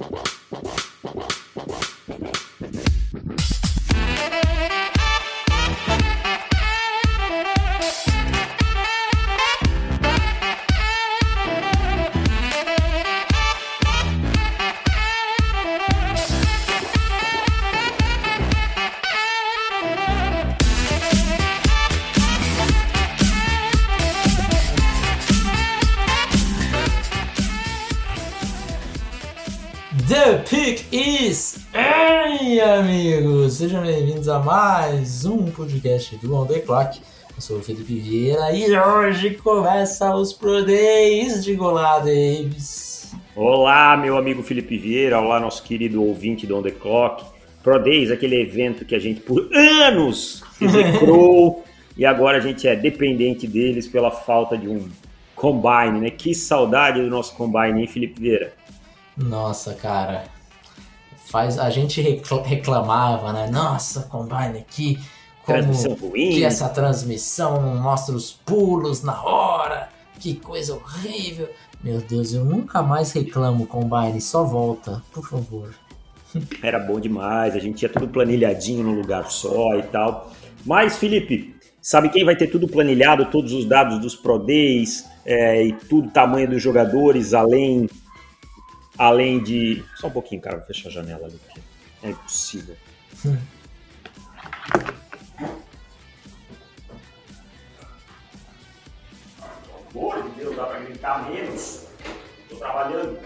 [0.00, 0.39] The
[33.60, 36.98] Sejam bem-vindos a mais um podcast do On The Clock.
[37.36, 43.14] Eu sou o Felipe Vieira e hoje começa os Pro Days de Golá Davis.
[43.36, 47.22] Olá, meu amigo Felipe Vieira, olá, nosso querido ouvinte do On The Clock.
[47.62, 51.62] Pro Days, aquele evento que a gente por anos execrou
[51.98, 54.88] e agora a gente é dependente deles pela falta de um
[55.36, 56.08] combine, né?
[56.08, 58.54] Que saudade do nosso combine, hein, Felipe Vieira?
[59.18, 60.39] Nossa, cara.
[61.30, 63.48] Faz, a gente recla- reclamava, né?
[63.50, 64.98] Nossa, Combine aqui.
[65.44, 66.30] Como Transmissão ruim.
[66.30, 69.88] que essa transmissão não mostra os pulos na hora.
[70.18, 71.48] Que coisa horrível.
[71.82, 74.20] Meu Deus, eu nunca mais reclamo Combine.
[74.20, 75.72] Só volta, por favor.
[76.62, 80.30] Era bom demais, a gente tinha tudo planilhadinho no lugar só e tal.
[80.66, 85.64] Mas, Felipe, sabe quem vai ter tudo planilhado, todos os dados dos Pro Days é,
[85.64, 87.88] e tudo, tamanho dos jogadores, além,
[89.00, 89.82] além de...
[89.96, 91.40] Só um pouquinho, cara, vou fechar a janela ali,
[92.02, 92.76] é impossível.
[93.22, 93.38] Pelo
[99.94, 101.86] amor de Deus, dá pra gritar menos.
[102.50, 103.18] Tô trabalhando.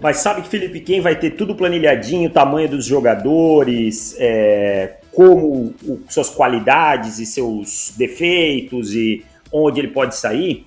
[0.00, 6.00] Mas sabe que, Felipe, quem vai ter tudo planilhadinho, tamanho dos jogadores, é, como o-
[6.08, 10.66] suas qualidades e seus defeitos e onde ele pode sair?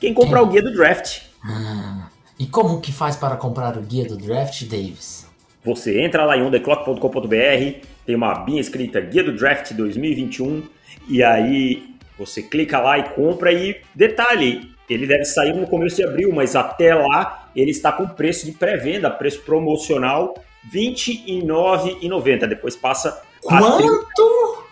[0.00, 1.20] Quem comprar o guia do draft.
[1.44, 2.08] Ah,
[2.38, 5.26] e como que faz para comprar o guia do Draft, Davis?
[5.62, 10.62] Você entra lá em ondeclock.com.br, tem uma abinha escrita Guia do Draft 2021,
[11.06, 16.04] e aí você clica lá e compra e detalhe, ele deve sair no começo de
[16.04, 20.34] abril, mas até lá ele está com preço de pré-venda, preço promocional
[20.72, 22.46] R$ 29,90.
[22.46, 24.64] Depois passa Quanto?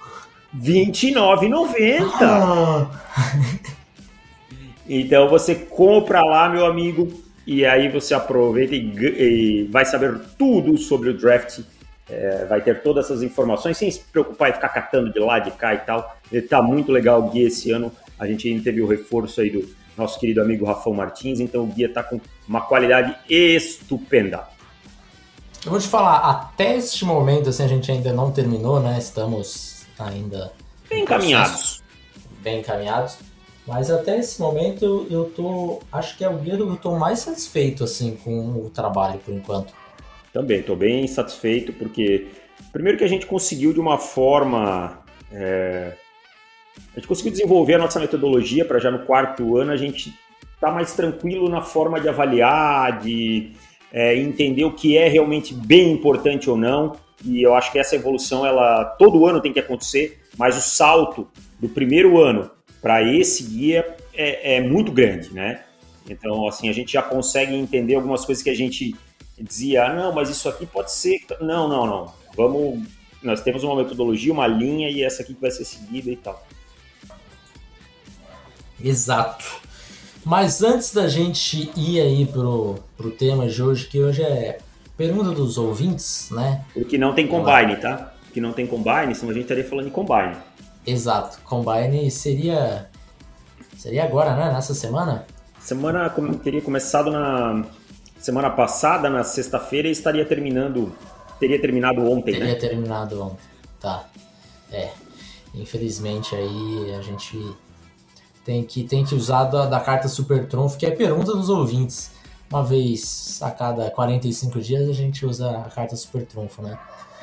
[0.53, 2.03] R$ 29,90.
[2.21, 2.91] Ah,
[4.89, 7.13] Então você compra lá, meu amigo,
[7.47, 11.61] e aí você aproveita e, e vai saber tudo sobre o draft.
[12.11, 15.51] É, vai ter todas essas informações sem se preocupar em ficar catando de lá, de
[15.51, 16.17] cá e tal.
[16.33, 17.93] Ele tá muito legal o guia esse ano.
[18.19, 21.67] A gente ainda teve o reforço aí do nosso querido amigo Rafão Martins, então o
[21.67, 22.19] guia tá com
[22.49, 24.45] uma qualidade estupenda.
[25.65, 28.97] Eu vou te falar, até este momento, assim, a gente ainda não terminou, né?
[28.99, 30.53] Estamos ainda
[30.89, 31.83] Bem encaminhados.
[32.41, 33.19] Bem encaminhados.
[33.67, 35.81] Mas até esse momento eu tô.
[35.93, 39.35] Acho que é o guia que eu tô mais satisfeito, assim, com o trabalho por
[39.35, 39.75] enquanto.
[40.33, 42.29] Também, estou bem satisfeito, porque
[42.73, 45.03] primeiro que a gente conseguiu de uma forma.
[45.31, 45.93] é,
[46.93, 50.15] a gente conseguiu desenvolver a nossa metodologia para já no quarto ano a gente
[50.55, 53.53] estar mais tranquilo na forma de avaliar, de
[53.93, 56.97] é, entender o que é realmente bem importante ou não.
[57.25, 61.29] E eu acho que essa evolução, ela todo ano tem que acontecer, mas o salto
[61.59, 62.51] do primeiro ano
[62.81, 65.63] para esse guia é, é muito grande, né?
[66.09, 68.95] Então, assim, a gente já consegue entender algumas coisas que a gente
[69.39, 71.21] dizia, ah, não, mas isso aqui pode ser.
[71.41, 72.15] Não, não, não.
[72.35, 72.87] Vamos.
[73.23, 76.47] Nós temos uma metodologia, uma linha e essa aqui que vai ser seguida e tal.
[78.83, 79.45] Exato.
[80.29, 84.59] Mas antes da gente ir aí pro, pro tema de hoje, que hoje é
[84.95, 86.67] pergunta dos ouvintes, né?
[86.75, 88.13] Porque não tem combine, tá?
[88.25, 90.37] Porque não tem combine, senão a gente estaria falando de combine.
[90.87, 91.41] Exato.
[91.45, 92.91] Combine seria.
[93.75, 94.53] Seria agora, né?
[94.53, 95.25] Nessa semana?
[95.61, 96.11] Semana
[96.45, 97.65] teria começado na
[98.19, 100.93] semana passada, na sexta-feira, e estaria terminando.
[101.41, 102.55] Teria terminado ontem, Teria né?
[102.55, 103.49] terminado ontem.
[103.81, 104.07] Tá.
[104.71, 104.91] É.
[105.55, 107.57] Infelizmente aí a gente
[108.49, 112.11] tem que, tem que usar da, da carta Super Trunfo, que é pergunta dos ouvintes.
[112.51, 116.79] Uma vez a cada 45 dias a gente usa a carta Super Trunfo, né?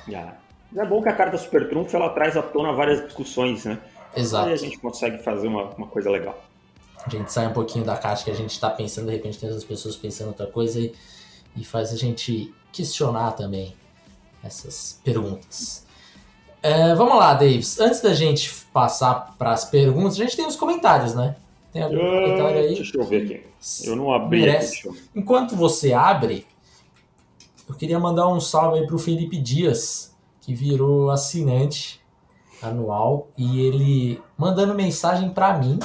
[0.07, 0.35] Já.
[0.77, 3.79] É bom que a carta Super Trunfo ela traz à tona várias discussões, né?
[4.15, 4.49] Exato.
[4.49, 6.39] Aí a gente consegue fazer uma, uma coisa legal.
[7.03, 9.49] A gente sai um pouquinho da caixa que a gente tá pensando, de repente tem
[9.49, 10.93] outras pessoas pensando outra coisa e,
[11.57, 13.73] e faz a gente questionar também
[14.43, 15.84] essas perguntas.
[16.65, 17.79] É, vamos lá, Davis.
[17.79, 21.35] Antes da gente passar para as perguntas, a gente tem os comentários, né?
[21.71, 22.73] Tem algum comentário aí?
[22.73, 23.45] Deixa eu ver aqui.
[23.87, 24.89] Eu não abri Merece.
[24.89, 24.99] aqui.
[25.15, 26.43] Enquanto você abre,
[27.69, 32.01] eu queria mandar um salve aí pro Felipe Dias, que virou assinante
[32.59, 35.77] anual e ele mandando mensagem para mim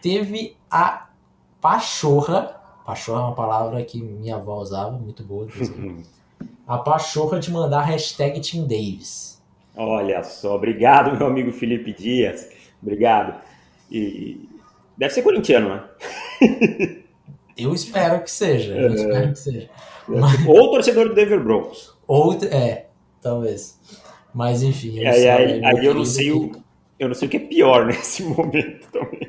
[0.00, 1.08] teve a
[1.60, 5.46] pachorra, pachorra é uma palavra que minha avó usava, muito boa,
[6.66, 9.35] a pachorra de mandar hashtag Tim Davis.
[9.76, 12.48] Olha só, obrigado meu amigo Felipe Dias,
[12.82, 13.40] obrigado.
[13.90, 14.48] E
[14.96, 15.84] deve ser corintiano, né?
[17.56, 18.94] Eu espero que seja, eu é...
[18.94, 19.70] espero que seja.
[20.06, 20.46] Mas...
[20.46, 21.96] Ou torcedor do Denver Broncos.
[22.06, 22.88] Ou, é,
[23.22, 23.80] talvez.
[24.34, 24.98] Mas enfim.
[24.98, 26.52] Eu aí, aí, aí eu não sei o,
[26.98, 29.26] eu não sei o que é pior nesse momento também.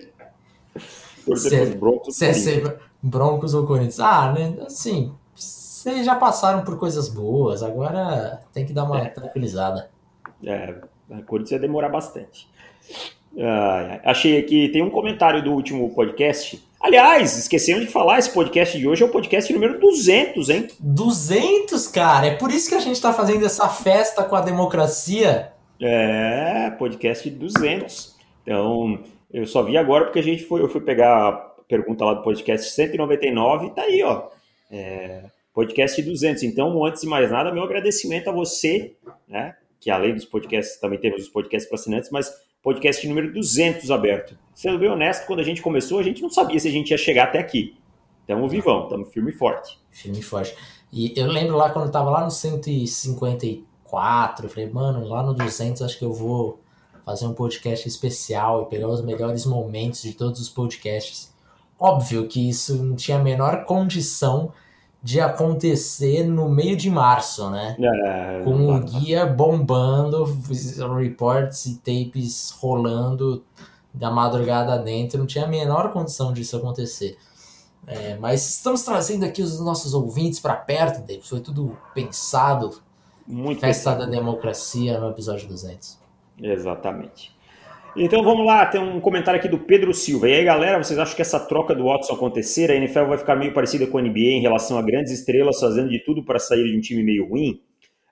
[1.25, 2.15] Torcer se, Broncos.
[2.17, 4.01] Se é ser Broncos ou Corinthians.
[4.01, 4.57] Ah, né?
[4.65, 9.09] Assim, vocês já passaram por coisas boas, agora tem que dar uma é.
[9.09, 9.89] tranquilizada.
[10.43, 10.75] É,
[11.11, 12.47] a Corinthians ia demorar bastante.
[13.39, 16.63] Ah, achei aqui, tem um comentário do último podcast.
[16.79, 20.67] Aliás, esquecendo de falar, esse podcast de hoje é o podcast número 200, hein?
[20.79, 22.27] 200, cara!
[22.27, 25.51] É por isso que a gente tá fazendo essa festa com a democracia.
[25.81, 28.15] É, podcast 200.
[28.41, 28.99] Então,
[29.31, 31.31] eu só vi agora porque a gente foi, eu fui pegar a
[31.67, 34.27] pergunta lá do podcast 199 e tá aí, ó.
[34.71, 35.23] É,
[35.53, 36.43] podcast 200.
[36.43, 38.95] Então, antes de mais nada, meu agradecimento a você,
[39.27, 39.55] né?
[39.79, 42.29] Que além dos podcasts, também temos os podcasts para assinantes, mas
[42.61, 44.37] podcast número 200 aberto.
[44.53, 46.97] Sendo bem honesto, quando a gente começou, a gente não sabia se a gente ia
[46.97, 47.77] chegar até aqui.
[48.21, 49.79] Estamos vivão, estamos firme e forte.
[49.89, 50.53] Firme e forte.
[50.91, 55.33] E eu lembro lá quando eu tava lá no 154, eu falei, mano, lá no
[55.33, 56.59] 200 acho que eu vou
[57.05, 61.33] fazer um podcast especial e pegar os melhores momentos de todos os podcasts.
[61.79, 64.51] Óbvio que isso não tinha a menor condição
[65.07, 67.77] de acontecer no meio de março, né?
[67.79, 70.25] É, Com o guia bombando,
[70.99, 73.41] reports e tapes rolando
[73.93, 77.17] da madrugada dentro, não tinha a menor condição disso acontecer.
[77.87, 81.25] É, mas estamos trazendo aqui os nossos ouvintes para perto, David.
[81.25, 82.81] Foi tudo pensado.
[83.25, 84.11] Muito Festa pensado.
[84.11, 85.97] da Democracia no episódio 200.
[86.37, 87.33] Exatamente.
[87.99, 90.29] Então vamos lá, tem um comentário aqui do Pedro Silva.
[90.29, 93.35] E aí, galera, vocês acham que essa troca do Watson acontecer, a NFL vai ficar
[93.35, 96.63] meio parecida com a NBA em relação a grandes estrelas fazendo de tudo para sair
[96.63, 97.59] de um time meio ruim?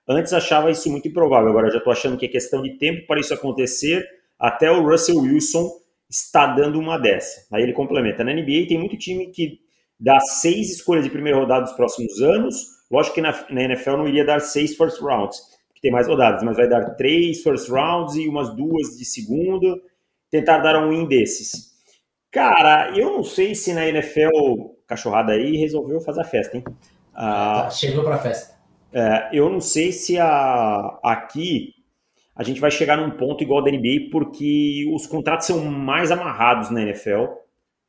[0.08, 3.20] Antes achava isso muito improvável, agora já estou achando que é questão de tempo para
[3.20, 4.04] isso acontecer.
[4.36, 5.70] Até o Russell Wilson
[6.10, 7.46] está dando uma dessa.
[7.52, 9.60] Aí ele complementa: na NBA tem muito time que
[10.00, 12.56] dá seis escolhas de primeira rodada nos próximos anos.
[12.90, 15.55] Lógico que na, na NFL não iria dar seis first rounds
[15.86, 19.80] tem mais rodadas, mas vai dar três first rounds e umas duas de segundo,
[20.28, 21.76] tentar dar um win desses.
[22.28, 26.64] Cara, eu não sei se na NFL, cachorrada aí, resolveu fazer a festa, hein?
[27.14, 28.56] Ah, tá, chegou para a festa.
[28.92, 31.72] É, eu não sei se a, aqui
[32.34, 36.68] a gente vai chegar num ponto igual da NBA, porque os contratos são mais amarrados
[36.68, 37.26] na NFL,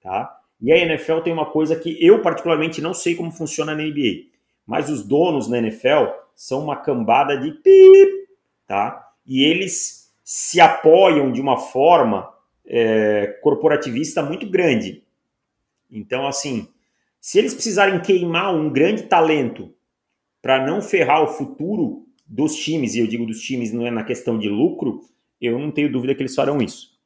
[0.04, 0.38] tá?
[0.62, 4.28] E a NFL tem uma coisa que eu particularmente não sei como funciona na NBA,
[4.68, 8.30] mas os donos na NFL são uma cambada de pip,
[8.68, 9.12] tá?
[9.26, 12.32] E eles se apoiam de uma forma
[12.64, 15.04] é, corporativista muito grande.
[15.90, 16.68] Então, assim,
[17.20, 19.74] se eles precisarem queimar um grande talento
[20.40, 24.04] para não ferrar o futuro dos times, e eu digo dos times não é na
[24.04, 25.02] questão de lucro,
[25.42, 26.97] eu não tenho dúvida que eles farão isso.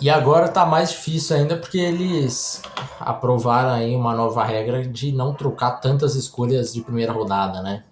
[0.00, 2.62] E agora tá mais difícil ainda porque eles
[2.98, 7.84] aprovaram aí uma nova regra de não trocar tantas escolhas de primeira rodada, né?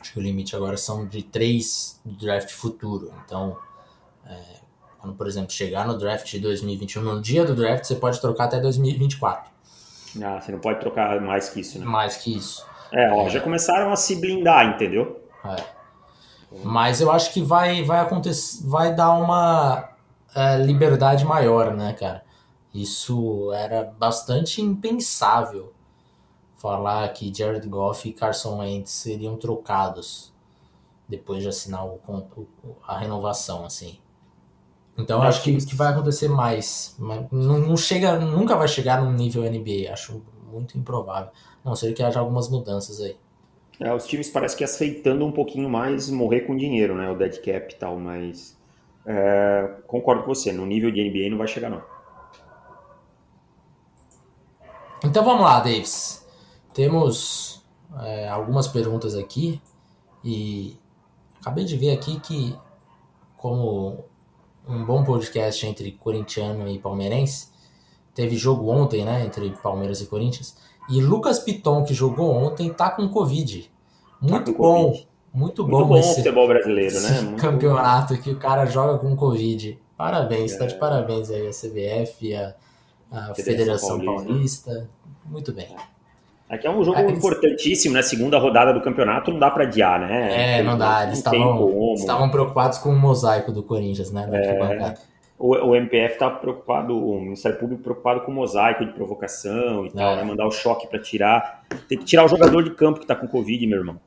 [0.00, 3.12] Acho que o limite agora são de três do draft futuro.
[3.24, 3.56] Então,
[4.26, 4.38] é,
[4.98, 8.44] quando, por exemplo, chegar no draft de 2021, no dia do draft, você pode trocar
[8.44, 9.50] até 2024.
[10.22, 11.84] Ah, você não pode trocar mais que isso, né?
[11.84, 12.64] Mais que isso.
[12.92, 13.30] É, ó, é.
[13.30, 15.20] já começaram a se blindar, entendeu?
[15.44, 15.56] É.
[16.62, 19.93] Mas eu acho que vai, vai acontecer, vai dar uma
[20.58, 22.24] liberdade maior, né, cara?
[22.72, 25.72] Isso era bastante impensável
[26.56, 30.32] falar que Jared Goff e Carson Wentz seriam trocados
[31.08, 32.00] depois de assinar o,
[32.86, 33.98] a renovação, assim.
[34.96, 36.96] Então acho que, que vai acontecer mais.
[36.98, 41.30] Não, não, chega, nunca vai chegar no nível NBA, acho muito improvável.
[41.64, 43.16] Não sei que haja algumas mudanças aí.
[43.80, 47.10] É, os times parece que aceitando um pouquinho mais morrer com dinheiro, né?
[47.10, 48.56] O dead cap e tal, mas
[49.06, 51.82] é, concordo com você, no nível de NBA não vai chegar não.
[55.04, 56.26] Então vamos lá, Davis.
[56.72, 57.64] Temos
[58.02, 59.60] é, algumas perguntas aqui
[60.24, 60.76] e
[61.40, 62.56] acabei de ver aqui que,
[63.36, 64.04] como
[64.66, 67.52] um bom podcast entre corintiano e palmeirense,
[68.14, 70.56] teve jogo ontem, né, entre Palmeiras e Corinthians,
[70.88, 73.70] e Lucas Piton, que jogou ontem, tá com Covid.
[74.20, 74.84] Muito tá com bom.
[74.86, 75.13] COVID.
[75.34, 77.20] Muito bom, Muito bom esse, futebol brasileiro, né?
[77.22, 78.22] Muito campeonato bom.
[78.22, 79.76] que o cara joga com Covid.
[79.96, 80.58] Parabéns, é.
[80.58, 82.54] tá de parabéns aí a CBF, a,
[83.10, 84.70] a Federação, Federação Paulista.
[84.70, 84.90] Paulista.
[85.26, 85.68] Muito bem.
[86.48, 88.02] Aqui é um jogo importantíssimo, né?
[88.02, 90.58] Segunda rodada do campeonato, não dá para adiar, né?
[90.58, 91.04] É, não dá.
[91.04, 94.28] Eles estavam, estavam preocupados com o mosaico do Corinthians, né?
[94.32, 94.94] É,
[95.36, 99.90] o, o MPF tá preocupado, o Ministério Público preocupado com o mosaico de provocação e
[99.90, 100.16] tal, é.
[100.16, 100.22] né?
[100.22, 101.64] Mandar o choque para tirar.
[101.88, 103.98] Tem que tirar o jogador de campo que tá com Covid, meu irmão.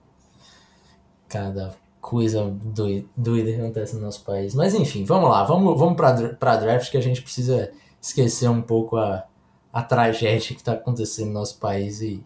[1.27, 4.55] Cada coisa doida, doida que acontece no nosso país.
[4.55, 8.97] Mas enfim, vamos lá, vamos, vamos para draft que a gente precisa esquecer um pouco
[8.97, 9.25] a,
[9.73, 12.23] a tragédia que está acontecendo no nosso país e,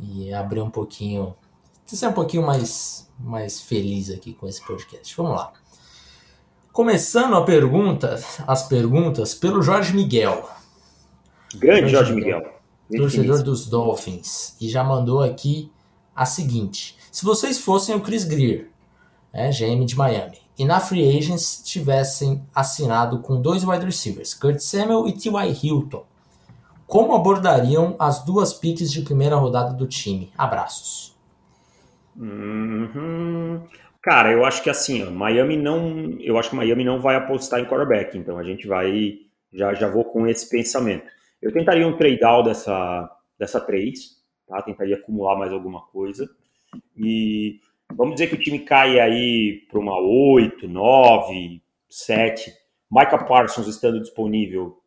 [0.00, 1.34] e abrir um pouquinho,
[1.84, 5.14] ser um pouquinho mais, mais feliz aqui com esse podcast.
[5.16, 5.52] Vamos lá.
[6.72, 10.48] Começando a pergunta, as perguntas pelo Jorge Miguel.
[11.56, 12.38] Grande Jorge, Jorge Miguel.
[12.38, 12.62] Miguel
[12.96, 14.56] torcedor dos Dolphins.
[14.60, 15.70] E já mandou aqui
[16.14, 18.68] a seguinte: se vocês fossem o Chris Greer,
[19.32, 24.58] é, GM de Miami, e na Free Agents tivessem assinado com dois wide receivers, Kurt
[24.58, 25.52] Samuel e T.Y.
[25.62, 26.04] Hilton,
[26.86, 30.30] como abordariam as duas piques de primeira rodada do time?
[30.36, 31.16] Abraços.
[32.14, 33.62] Uhum.
[34.02, 37.60] Cara, eu acho que assim, ó, Miami não, eu acho que Miami não vai apostar
[37.60, 39.20] em quarterback, então a gente vai,
[39.52, 41.06] já já vou com esse pensamento.
[41.40, 44.21] Eu tentaria um trade out dessa dessa 3,
[44.52, 44.62] tá?
[44.62, 46.28] Tentaria acumular mais alguma coisa
[46.96, 47.58] e
[47.94, 52.52] vamos dizer que o time cai aí para uma 8, 9, 7.
[52.90, 54.78] Micah Parsons estando disponível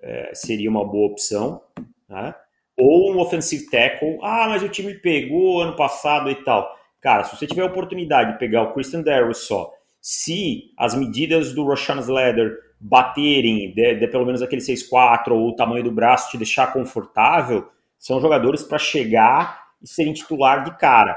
[0.00, 1.60] é, seria uma boa opção.
[2.08, 2.34] Né?
[2.76, 4.18] Ou um offensive tackle.
[4.22, 6.76] Ah, mas o time pegou ano passado e tal.
[7.00, 11.52] Cara, se você tiver a oportunidade de pegar o Christian Darrow só, se as medidas
[11.52, 16.30] do Roshan Slater baterem, de, de pelo menos aquele 6'4 ou o tamanho do braço
[16.30, 17.68] te deixar confortável,
[18.04, 21.16] são jogadores para chegar e serem titular de cara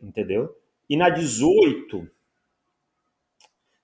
[0.00, 0.54] entendeu?
[0.88, 2.08] E na 18,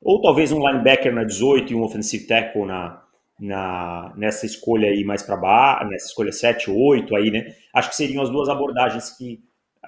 [0.01, 3.03] ou talvez um linebacker na 18 e um offensive tackle na,
[3.39, 7.55] na, nessa escolha aí mais para baixo, nessa escolha 7, 8 aí, né?
[7.73, 9.43] Acho que seriam as duas abordagens que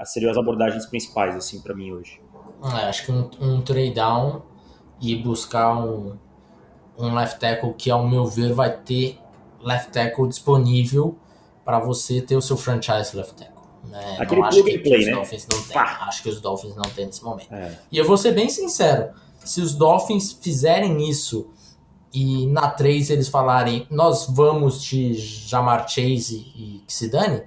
[0.04, 2.20] seriam as abordagens principais assim para mim hoje.
[2.64, 4.42] É, acho que um, um trade down
[5.00, 6.18] e buscar um,
[6.98, 9.18] um left tackle que ao meu ver vai ter
[9.60, 11.18] left tackle disponível
[11.66, 13.56] para você ter o seu franchise left tackle.
[13.90, 14.16] Né?
[14.20, 15.12] Aquele não plug and play, né?
[15.12, 15.76] Dolphins não tem.
[15.76, 17.52] Acho que os Dolphins não têm nesse momento.
[17.52, 17.76] É.
[17.90, 19.10] E eu vou ser bem sincero:
[19.44, 21.50] se os Dolphins fizerem isso
[22.14, 27.42] e na 3 eles falarem nós vamos de Jamar Chase e que se dane,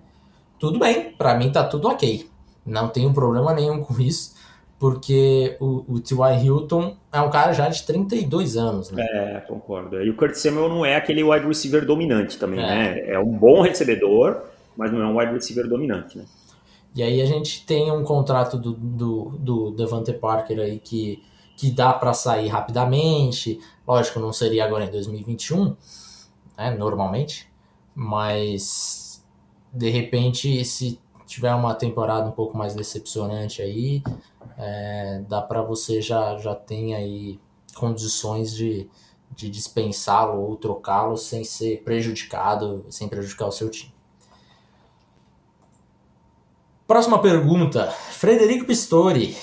[0.60, 2.30] tudo bem, para mim tá tudo ok.
[2.66, 4.36] Não tenho problema nenhum com isso,
[4.79, 6.41] porque o, o T.Y.
[6.41, 9.05] Hilton é um cara já de 32 anos, né?
[9.12, 10.01] É, concordo.
[10.01, 12.65] E o Kurt Samuel não é aquele wide receiver dominante também, é.
[12.65, 13.00] né?
[13.07, 14.41] É um bom recebedor,
[14.77, 16.24] mas não é um wide receiver dominante, né?
[16.95, 21.21] E aí a gente tem um contrato do, do, do Devante Parker aí que,
[21.57, 23.59] que dá para sair rapidamente.
[23.86, 25.75] Lógico, não seria agora em 2021,
[26.57, 27.48] né, normalmente,
[27.93, 29.24] mas
[29.71, 34.01] de repente, se tiver uma temporada um pouco mais decepcionante aí,
[34.62, 37.39] é, dá para você já, já tem aí
[37.75, 38.89] condições de,
[39.32, 43.94] de dispensá-lo ou trocá-lo sem ser prejudicado, sem prejudicar o seu time.
[46.86, 47.88] Próxima pergunta.
[47.89, 49.38] Frederico Pistori.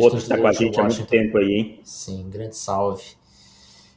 [0.00, 1.80] Outro está com a gente há muito tempo aí, hein?
[1.82, 3.16] Sim, grande salve.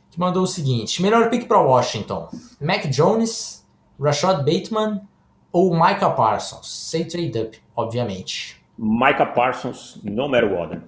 [0.10, 2.30] Que mandou o seguinte: melhor pick para Washington:
[2.62, 3.66] Mac Jones,
[4.00, 5.02] Rashad Bateman
[5.52, 6.70] ou Micah Parsons?
[6.70, 8.61] Sem trade-up, obviamente.
[8.78, 10.82] Micah Parsons, no matter what.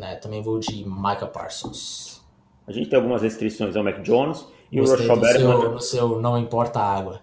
[0.00, 2.24] É, também vou de Micah Parsons.
[2.66, 5.60] A gente tem algumas restrições ao Mac Jones e Gostei o Rashad Bateman.
[5.60, 7.20] Seu, no seu não importa a água.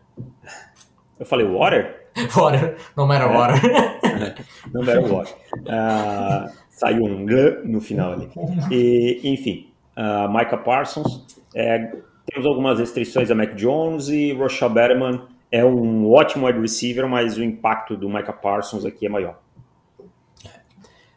[1.19, 2.09] Eu falei water?
[2.35, 3.37] water, no matter é.
[3.37, 3.61] water.
[4.73, 5.33] no matter what.
[5.55, 8.29] Uh, saiu um G no final ali.
[8.69, 11.25] E, enfim, uh, Micah Parsons.
[11.53, 11.91] É,
[12.25, 15.21] temos algumas restrições a Mac Jones e Rochelle Betterman
[15.51, 19.39] é um ótimo wide receiver, mas o impacto do Micah Parsons aqui é maior.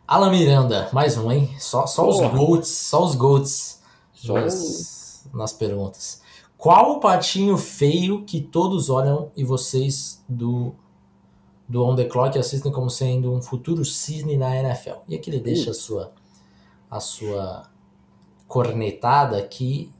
[0.06, 1.54] Alan Miranda, mais um, hein?
[1.58, 6.22] Só, só os GOATs, só os GOATs só nas, nas perguntas.
[6.58, 10.74] Qual o patinho feio que todos olham e vocês do
[11.68, 14.98] do On The Clock assistem como sendo um futuro cisne na NFL.
[15.08, 16.12] E aqui ele deixa a sua,
[16.90, 17.70] a sua
[18.46, 19.90] cornetada que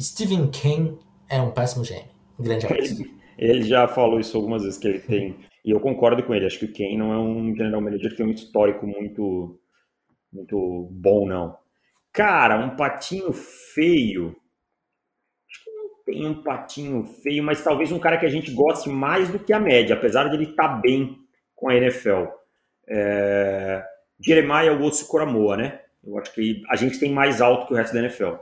[0.00, 2.10] Stephen King é um péssimo gênio.
[2.38, 3.04] Um grande abraço.
[3.40, 6.44] Ele, já falou isso algumas vezes que ele tem, e eu concordo com ele.
[6.44, 9.58] Acho que o Ken não é um general manager que tem um histórico muito,
[10.30, 11.56] muito bom, não.
[12.12, 14.36] Cara, um patinho feio
[16.04, 19.52] tem um patinho feio, mas talvez um cara que a gente goste mais do que
[19.52, 21.16] a média, apesar de ele estar tá bem
[21.54, 22.26] com a NFL.
[22.88, 23.84] É...
[24.18, 25.80] Jeremiah Wotsu Coramoa, né?
[26.04, 28.34] Eu acho que a gente tem mais alto que o resto da NFL.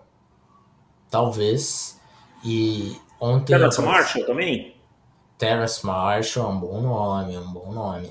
[1.11, 2.01] Talvez.
[2.45, 3.57] E ontem.
[3.57, 4.78] Terrence Marshall também?
[5.39, 8.11] Terrace Marshall é um bom nome, um bom nome.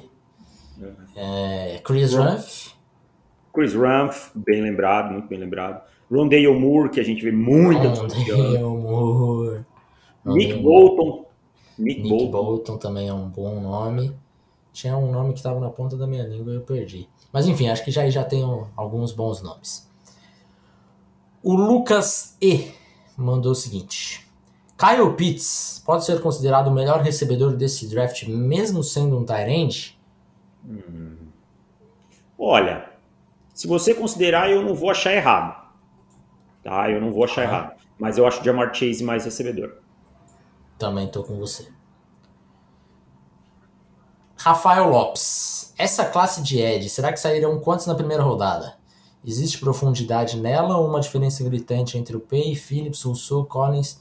[1.16, 2.74] É, Chris Rumph.
[3.54, 5.82] Chris Rumph, bem lembrado, muito bem lembrado.
[6.10, 7.86] Rondale Moore, que a gente vê muito.
[7.86, 9.66] Rondale Moore.
[10.24, 11.26] Nick Bolton.
[11.78, 12.32] Nick, Nick Bolton.
[12.32, 12.78] Bolton.
[12.78, 14.16] também é um bom nome.
[14.72, 17.10] Tinha um nome que estava na ponta da minha língua e eu perdi.
[17.34, 19.90] Mas enfim, acho que já, já tenho alguns bons nomes.
[21.44, 22.72] O Lucas E
[23.18, 24.27] mandou o seguinte.
[24.78, 30.00] Kyle Pitts pode ser considerado o melhor recebedor desse draft, mesmo sendo um tight
[30.64, 31.18] hum.
[32.38, 32.92] Olha,
[33.54, 35.68] se você considerar, eu não vou achar errado.
[36.64, 36.92] Tá?
[36.92, 37.44] Eu não vou achar ah.
[37.44, 37.78] errado.
[37.98, 39.78] Mas eu acho o Jamar Chase mais recebedor.
[40.78, 41.68] Também tô com você.
[44.38, 45.74] Rafael Lopes.
[45.76, 48.76] Essa classe de Ed, será que sairão quantos na primeira rodada?
[49.26, 54.00] Existe profundidade nela ou uma diferença gritante entre o Pay, Phillips, Rousseau, Collins,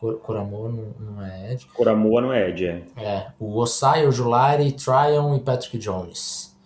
[0.00, 1.66] Cor Coramoa não, não, é Ed?
[1.74, 2.82] Coramoa não é Ed, é.
[2.96, 6.56] É, o Osai, o Julari, Tryon e Patrick Jones.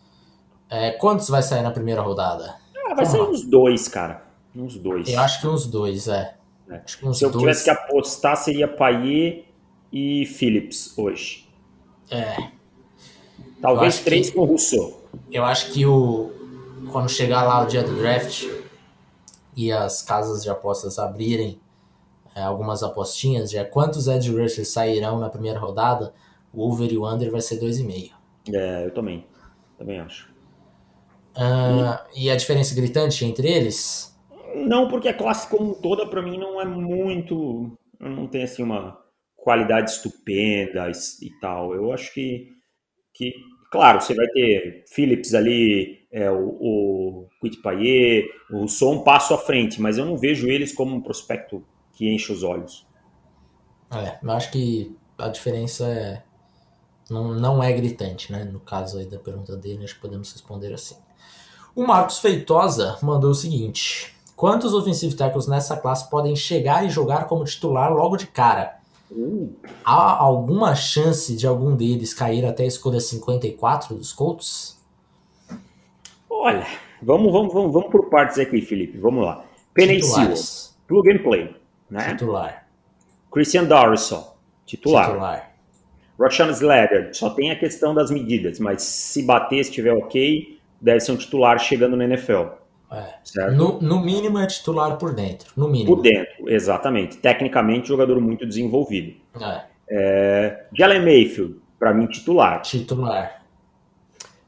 [0.70, 2.54] É, quantos vai sair na primeira rodada?
[2.76, 4.22] Ah, vai Vamos sair uns dois, cara.
[4.54, 5.08] Uns dois.
[5.08, 6.36] Eu acho que uns dois, é.
[6.70, 6.80] é.
[7.02, 7.40] Uns Se eu dois...
[7.40, 9.44] tivesse que apostar, seria Payet
[9.92, 11.48] e Phillips hoje.
[12.08, 12.36] É.
[13.60, 15.02] Talvez três que, com o Rousseau.
[15.32, 16.30] Eu acho que o,
[16.92, 18.44] quando chegar lá o dia do draft
[19.56, 21.60] e as casas de apostas abrirem
[22.34, 26.12] é, algumas apostinhas, já quantos edge rushers sairão na primeira rodada,
[26.52, 28.10] o over e o under vai ser 2,5.
[28.52, 29.26] É, eu também.
[29.78, 30.32] Também acho.
[32.14, 32.24] E...
[32.24, 34.14] e a diferença gritante entre eles?
[34.54, 37.76] Não, porque a classe como toda, para mim, não é muito.
[37.98, 38.98] Não tem assim uma
[39.36, 41.74] qualidade estupenda e, tal.
[41.74, 42.48] Eu acho que,
[43.12, 43.32] que
[43.74, 49.38] Claro, você vai ter Phillips ali, é, o, o Quitpaye, o Som um passo à
[49.38, 52.86] frente, mas eu não vejo eles como um prospecto que enche os olhos.
[53.90, 56.22] É, eu acho que a diferença é
[57.08, 58.44] não, não é gritante, né?
[58.44, 60.96] No caso aí da pergunta dele, acho que podemos responder assim.
[61.74, 67.26] O Marcos Feitosa mandou o seguinte: Quantos offensive tackles nessa classe podem chegar e jogar
[67.26, 68.78] como titular logo de cara?
[69.84, 74.76] Há alguma chance de algum deles cair até a escolha 54 dos Colts?
[76.28, 76.66] Olha,
[77.00, 78.98] vamos, vamos, vamos, vamos por partes aqui, Felipe.
[78.98, 79.44] Vamos lá.
[79.72, 80.00] Penny
[80.88, 81.56] plug and play.
[81.90, 82.10] Né?
[82.10, 82.66] Titular.
[83.30, 85.06] Christian Darrison, titular.
[85.06, 85.54] Titular.
[86.18, 91.00] Rashawn Slater, só tem a questão das medidas, mas se bater, se estiver ok, deve
[91.00, 92.54] ser um titular chegando no NFL.
[92.92, 93.50] É.
[93.50, 95.50] No, no, mínimo é titular por dentro.
[95.56, 95.96] No mínimo.
[95.96, 97.16] Por dentro, exatamente.
[97.16, 99.16] Tecnicamente, jogador muito desenvolvido.
[99.40, 99.62] É.
[99.88, 102.62] É, Jalen Mayfield, para mim, titular.
[102.62, 103.42] Titular.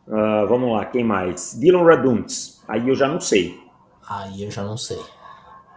[0.06, 1.58] Uh, vamos lá, quem mais?
[1.58, 2.62] Dylan Raduntz.
[2.68, 3.60] Aí eu já não sei.
[4.08, 5.00] Aí eu já não sei.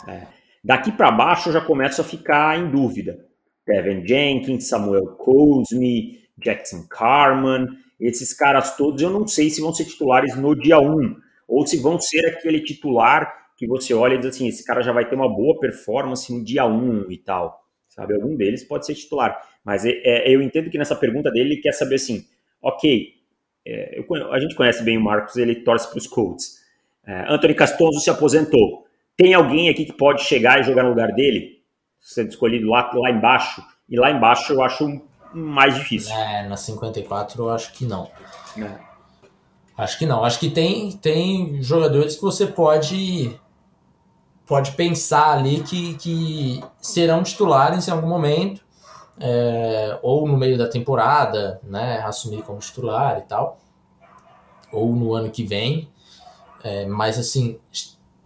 [0.08, 0.28] É.
[0.64, 3.26] Daqui para baixo eu já começo a ficar em dúvida.
[3.66, 7.68] Devin Jenkins, Samuel Cosme, Jackson Carman,
[8.00, 11.16] esses caras todos eu não sei se vão ser titulares no dia 1
[11.48, 14.94] ou se vão ser aquele titular que você olha e diz assim, esse cara já
[14.94, 18.14] vai ter uma boa performance no dia 1 e tal, sabe?
[18.16, 21.62] Algum deles pode ser titular, mas é, é, eu entendo que nessa pergunta dele ele
[21.62, 22.26] quer saber assim,
[22.62, 23.14] ok,
[23.66, 26.60] é, eu, a gente conhece bem o Marcos, ele torce para os Colts.
[27.06, 28.86] É, Anthony Castonzo se aposentou.
[29.20, 31.62] Tem alguém aqui que pode chegar e jogar no lugar dele?
[32.00, 33.62] Sendo escolhido lá, lá embaixo.
[33.90, 35.02] E lá embaixo eu acho
[35.34, 36.16] mais difícil.
[36.16, 38.10] É, na 54 eu acho que não.
[38.58, 38.80] É.
[39.78, 40.24] Acho que não.
[40.24, 43.38] Acho que tem, tem jogadores que você pode
[44.48, 48.64] pode pensar ali que, que serão titulares em algum momento,
[49.20, 53.60] é, ou no meio da temporada, né, assumir como titular e tal,
[54.72, 55.90] ou no ano que vem.
[56.64, 57.60] É, mas assim,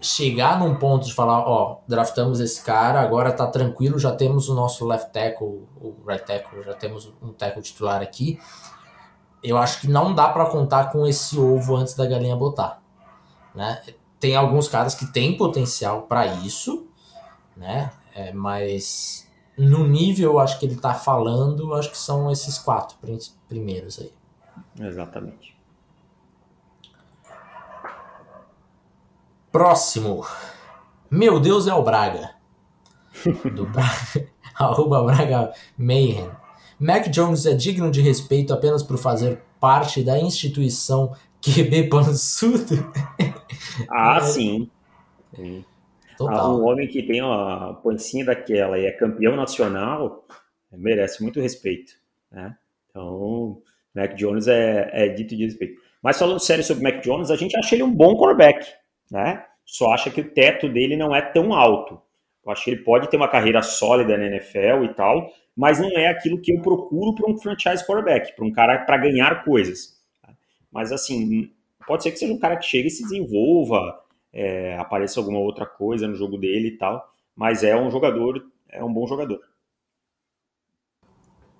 [0.03, 4.53] chegar num ponto de falar, ó, draftamos esse cara, agora tá tranquilo, já temos o
[4.53, 8.39] nosso left tackle, o right tackle, já temos um tackle titular aqui
[9.43, 12.81] eu acho que não dá para contar com esse ovo antes da galinha botar,
[13.53, 13.83] né?
[14.19, 16.87] Tem alguns caras que têm potencial para isso,
[17.57, 17.91] né?
[18.15, 22.97] É, mas no nível, eu acho que ele tá falando, acho que são esses quatro
[23.49, 24.13] primeiros aí.
[24.79, 25.52] Exatamente.
[29.53, 30.25] Próximo.
[31.11, 32.31] Meu Deus é o Braga.
[33.53, 34.27] Do Braga.
[34.57, 36.27] Arroba Braga Mayhem.
[36.79, 42.91] Mac Jones é digno de respeito apenas por fazer parte da instituição QB pançudo?
[43.89, 44.21] Ah, é.
[44.21, 44.69] sim.
[45.35, 45.65] sim.
[46.19, 50.27] Ah, um homem que tem a pancinha daquela e é campeão nacional
[50.71, 51.93] merece muito respeito.
[52.31, 52.55] Né?
[52.89, 53.61] Então,
[53.95, 55.81] Mac Jones é, é dito de respeito.
[56.03, 58.67] Mas falando sério sobre Mac Jones, a gente acha ele um bom quarterback.
[59.11, 59.43] Né?
[59.65, 62.01] Só acha que o teto dele não é tão alto.
[62.45, 65.89] Eu acho que ele pode ter uma carreira sólida na NFL e tal, mas não
[65.97, 70.01] é aquilo que eu procuro para um franchise quarterback, para um cara para ganhar coisas.
[70.71, 71.51] Mas assim,
[71.87, 74.01] pode ser que seja um cara que chegue e se desenvolva,
[74.33, 78.83] é, apareça alguma outra coisa no jogo dele e tal, mas é um jogador, é
[78.83, 79.39] um bom jogador.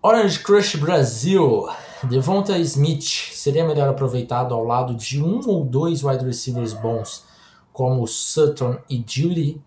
[0.02, 1.66] Orange Crush Brasil,
[2.04, 7.26] Devonta Smith seria melhor aproveitado ao lado de um ou dois wide receivers bons,
[7.74, 9.60] como Sutton e Judy,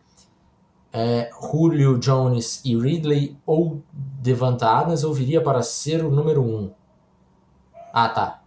[0.93, 6.71] é, Julio Jones e Ridley, ou Devonta Adams, ou viria para ser o número um?
[7.93, 8.43] Ah, tá.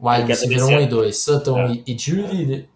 [0.00, 1.82] Wide receiver 1 um e 2, Sutton é.
[1.86, 2.68] e, Judy,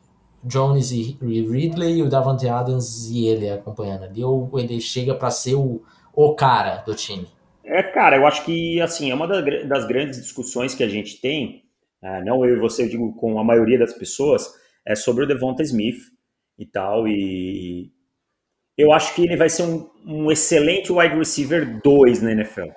[0.44, 5.30] Jones e Ridley, e o Davante Adams e ele acompanhando ali, ou ele chega para
[5.30, 5.82] ser o,
[6.14, 7.26] o cara do time?
[7.64, 11.62] É, cara, eu acho que, assim, é uma das grandes discussões que a gente tem,
[12.02, 14.54] é, não eu e você, eu digo com a maioria das pessoas,
[14.90, 16.00] é sobre o Devonta Smith
[16.58, 17.92] e tal, e
[18.76, 22.70] eu acho que ele vai ser um, um excelente wide receiver 2 na NFL.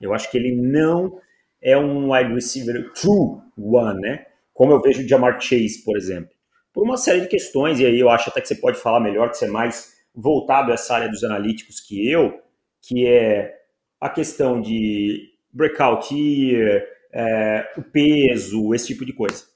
[0.00, 1.18] Eu acho que ele não
[1.60, 4.26] é um wide receiver true one, né?
[4.54, 6.30] Como eu vejo o Jamar Chase, por exemplo.
[6.72, 9.30] Por uma série de questões, e aí eu acho até que você pode falar melhor,
[9.30, 12.40] que você é mais voltado a essa área dos analíticos que eu,
[12.80, 13.56] que é
[14.00, 19.49] a questão de breakout year, é, o peso, esse tipo de coisa?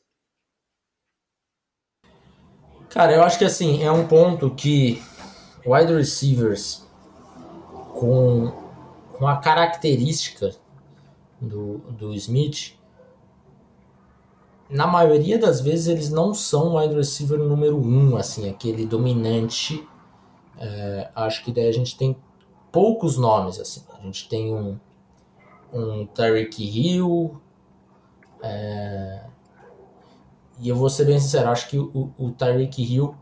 [2.95, 5.03] Cara, eu acho que assim, é um ponto que
[5.67, 6.87] wide receivers
[7.93, 8.53] com,
[9.19, 10.55] com a característica
[11.41, 12.79] do, do Smith,
[14.71, 19.85] na maioria das vezes eles não são wide receiver número um, assim, aquele dominante.
[20.57, 22.17] É, acho que daí a gente tem
[22.71, 23.83] poucos nomes, assim.
[23.99, 24.79] A gente tem um,
[25.73, 27.41] um Tyreek Hill.
[28.41, 29.34] É...
[30.61, 33.15] E eu vou ser bem sincero, acho que o, o Tyreek Hill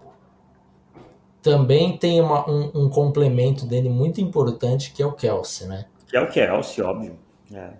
[1.42, 5.87] também tem uma, um, um, complemento dele muito importante, que é o Kelsey, né?
[6.07, 7.18] Que é o Kelsey, óbvio.
[7.53, 7.71] É.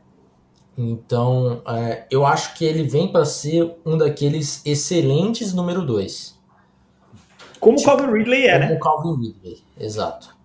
[0.76, 6.40] Então, é, eu acho que ele vem para ser um daqueles excelentes número dois.
[7.60, 8.66] Como o tipo, Calvin Ridley é, como né?
[8.66, 10.36] Como o Calvin Ridley, exato.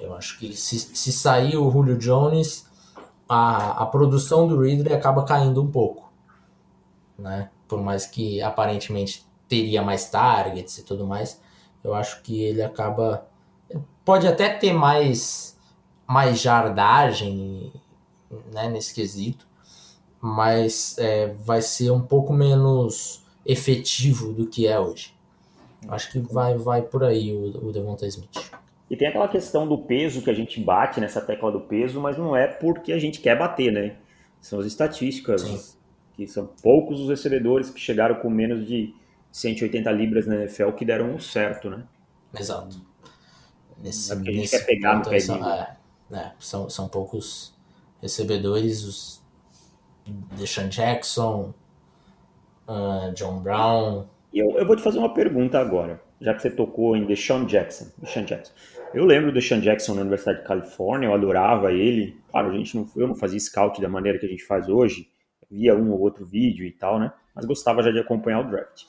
[0.00, 2.66] Eu acho que se, se sair o Julio Jones,
[3.28, 6.12] a, a produção do Ridley acaba caindo um pouco.
[7.18, 7.50] Né?
[7.70, 11.40] Por mais que aparentemente teria mais targets e tudo mais,
[11.84, 13.28] eu acho que ele acaba.
[14.04, 15.56] Pode até ter mais,
[16.04, 17.72] mais jardagem
[18.52, 19.46] né, nesse quesito,
[20.20, 25.14] mas é, vai ser um pouco menos efetivo do que é hoje.
[25.88, 28.50] Acho que vai, vai por aí o, o Devonta Smith.
[28.90, 32.18] E tem aquela questão do peso que a gente bate nessa tecla do peso, mas
[32.18, 33.96] não é porque a gente quer bater, né?
[34.40, 35.79] São as estatísticas, Sim.
[36.26, 38.94] Que são poucos os recebedores que chegaram com menos de
[39.32, 41.84] 180 libras na NFL que deram um certo, né?
[42.38, 42.80] Exato.
[43.82, 45.76] Nesse, é porque a gente quer pegar no pé são, é,
[46.12, 47.54] é, são, são poucos
[48.02, 49.22] recebedores, os
[50.36, 51.54] Deshaun Jackson,
[52.68, 54.06] uh, John Brown.
[54.32, 57.46] E eu, eu vou te fazer uma pergunta agora, já que você tocou em Deshaun
[57.46, 57.86] Jackson.
[57.98, 58.52] Deshaun Jackson.
[58.92, 62.20] Eu lembro do Sean Jackson na Universidade de Califórnia, eu adorava ele.
[62.28, 65.08] Claro, a gente não, eu não fazia scout da maneira que a gente faz hoje,
[65.50, 67.12] via um ou outro vídeo e tal, né?
[67.34, 68.84] Mas gostava já de acompanhar o draft.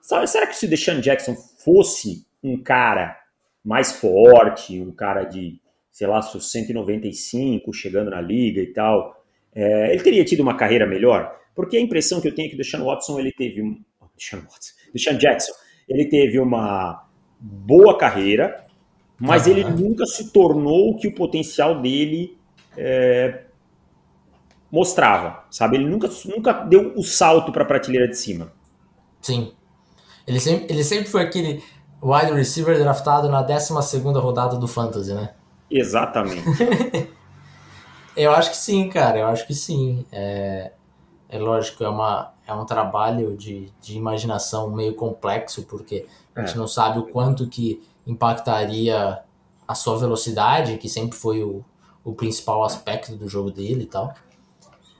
[0.00, 3.16] Será que se o Deshaun Jackson fosse um cara
[3.64, 5.60] mais forte, um cara de,
[5.90, 11.38] sei lá, 195, chegando na liga e tal, é, ele teria tido uma carreira melhor?
[11.54, 13.62] Porque a impressão que eu tenho é que o Deshaun Watson, ele teve...
[13.62, 13.80] Um,
[14.16, 15.52] Deshaun Watson, Deshaun Jackson,
[15.88, 17.06] ele teve uma
[17.38, 18.64] boa carreira,
[19.18, 22.36] mas ele nunca se tornou o que o potencial dele
[22.76, 23.44] é,
[24.72, 25.76] mostrava, sabe?
[25.76, 28.50] Ele nunca, nunca deu o salto para a prateleira de cima.
[29.20, 29.52] Sim.
[30.26, 31.62] Ele sempre, ele sempre foi aquele
[32.02, 35.34] wide receiver draftado na 12 rodada do Fantasy, né?
[35.70, 36.42] Exatamente.
[38.16, 39.18] eu acho que sim, cara.
[39.18, 40.06] Eu acho que sim.
[40.10, 40.72] É,
[41.28, 46.54] é lógico, é, uma, é um trabalho de, de imaginação meio complexo, porque a gente
[46.54, 46.58] é.
[46.58, 49.20] não sabe o quanto que impactaria
[49.68, 51.64] a sua velocidade, que sempre foi o,
[52.02, 54.14] o principal aspecto do jogo dele e tal.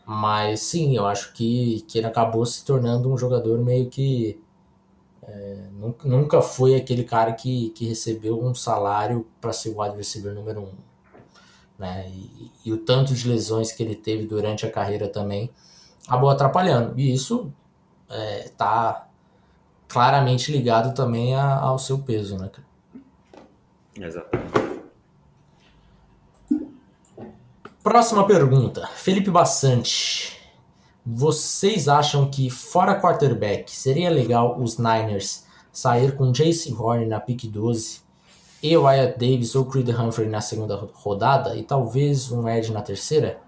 [0.04, 4.40] Mas sim, eu acho que, que ele acabou se tornando um jogador meio que.
[5.22, 5.56] É,
[6.04, 10.62] nunca, foi aquele cara que, que recebeu um salário para ser o wide receiver número
[10.62, 10.72] um.
[11.78, 12.10] Né?
[12.10, 15.50] E, e, o tanto de lesões que ele teve durante a carreira também
[16.06, 16.98] acabou atrapalhando.
[16.98, 17.52] E isso
[18.10, 19.12] está é,
[19.88, 22.66] claramente ligado também a, ao seu peso, né, cara?
[23.96, 24.71] Exatamente.
[27.82, 28.86] Próxima pergunta.
[28.94, 30.38] Felipe Bassante.
[31.04, 37.44] Vocês acham que, fora quarterback, seria legal os Niners sair com Jace Horn na pick
[37.46, 38.00] 12
[38.62, 43.40] e Wyatt Davis ou Creed Humphrey na segunda rodada e talvez um Edge na terceira?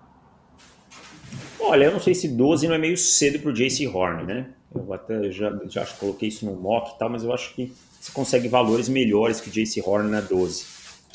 [1.61, 4.49] Olha, eu não sei se 12 não é meio cedo pro JC Horn, né?
[4.75, 8.11] Eu até já, já coloquei isso no mock e tal, mas eu acho que você
[8.11, 10.74] consegue valores melhores que JC Horn na 12.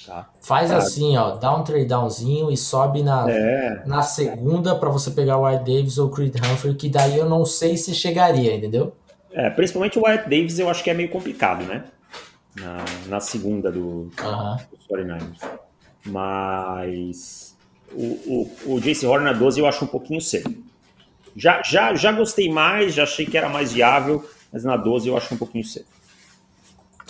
[0.10, 0.28] Tá?
[0.42, 3.84] Faz assim, ó, dá um trade downzinho e sobe na, é.
[3.86, 7.46] na segunda para você pegar o Wyatt Davis ou Creed Humphrey, que daí eu não
[7.46, 8.92] sei se chegaria, entendeu?
[9.32, 11.84] É, principalmente o Wyatt Davis eu acho que é meio complicado, né?
[12.56, 14.60] Na, na segunda do, uh -huh.
[14.72, 15.48] dos 49ers.
[16.08, 17.56] Mas
[17.92, 20.52] o, o, o JC Horner na 12 eu acho um pouquinho cedo.
[21.36, 25.16] Já, já, já gostei mais, já achei que era mais viável, mas na 12 eu
[25.16, 25.86] acho um pouquinho cedo.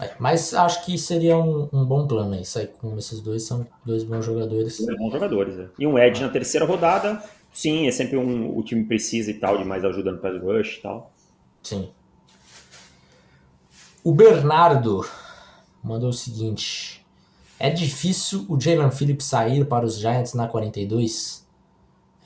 [0.01, 3.67] É, mas acho que seria um, um bom plano aí, sair com esses dois, são
[3.85, 4.79] dois bons jogadores.
[4.79, 5.67] Dois bons jogadores, é.
[5.77, 9.57] E um Ed na terceira rodada, sim, é sempre um, o time precisa e tal,
[9.57, 11.11] de mais ajuda no pass rush e tal.
[11.61, 11.89] Sim.
[14.03, 15.05] O Bernardo
[15.83, 17.05] mandou o seguinte:
[17.59, 21.45] É difícil o Jalen Phillips sair para os Giants na 42?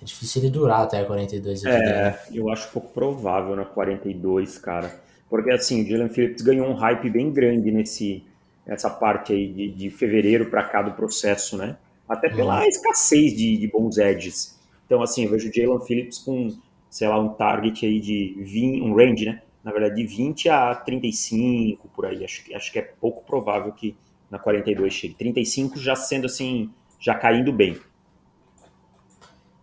[0.01, 1.65] É difícil ele durar até a 42.
[1.65, 5.02] É, eu acho pouco provável na 42, cara.
[5.33, 8.23] Porque assim, o Jalen Phillips ganhou um hype bem grande nesse,
[8.67, 11.75] nessa parte aí de, de fevereiro para cá do processo, né?
[12.07, 12.67] Até pela uhum.
[12.67, 14.59] escassez de, de, bons edges.
[14.85, 16.55] Então, assim, eu vejo o Jalen Phillips com,
[16.87, 19.41] sei lá, um target aí de 20, um range, né?
[19.63, 22.23] na verdade, de 20 a 35 por aí.
[22.23, 23.97] Acho, acho que é pouco provável que
[24.29, 25.15] na 42 chegue.
[25.15, 27.79] 35 já sendo assim, já caindo bem.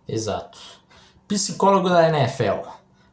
[0.09, 0.59] Exato.
[1.29, 2.69] Psicólogo da NFL.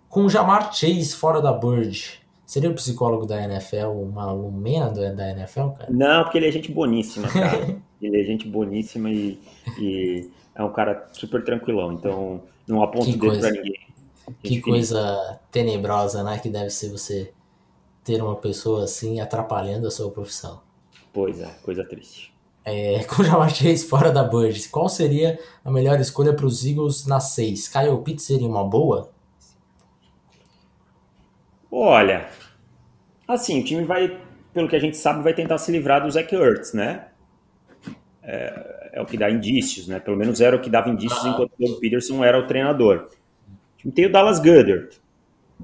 [0.10, 2.16] Com Jamar Chase fora da Bird,
[2.47, 5.88] seria o psicólogo da NFL uma alumena da NFL, cara?
[5.91, 7.77] Não, porque ele é gente boníssima, cara.
[8.01, 9.38] ele é gente boníssima e,
[9.77, 11.91] e, é um cara super tranquilão.
[11.91, 13.75] Então, não aponto dedo pra ninguém.
[14.41, 16.39] Que coisa tenebrosa, né?
[16.39, 17.31] Que deve ser você
[18.03, 20.62] ter uma pessoa assim atrapalhando a sua profissão.
[21.12, 22.33] Pois é, coisa triste.
[22.63, 26.65] É, com o Jamar Chase fora da Burgess, qual seria a melhor escolha para os
[26.65, 27.67] Eagles na 6?
[27.67, 29.10] Kyle Pitts seria uma boa?
[31.79, 32.27] Olha,
[33.27, 34.19] assim, o time vai,
[34.51, 37.05] pelo que a gente sabe, vai tentar se livrar do Zach Ertz, né?
[38.23, 39.99] É, é o que dá indícios, né?
[39.99, 41.29] Pelo menos era o que dava indícios ah.
[41.29, 43.09] enquanto o Peterson era o treinador.
[43.93, 44.89] Tem o Dallas Goddard.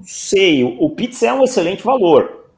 [0.04, 2.48] Sei, o, o Pitts é um excelente valor.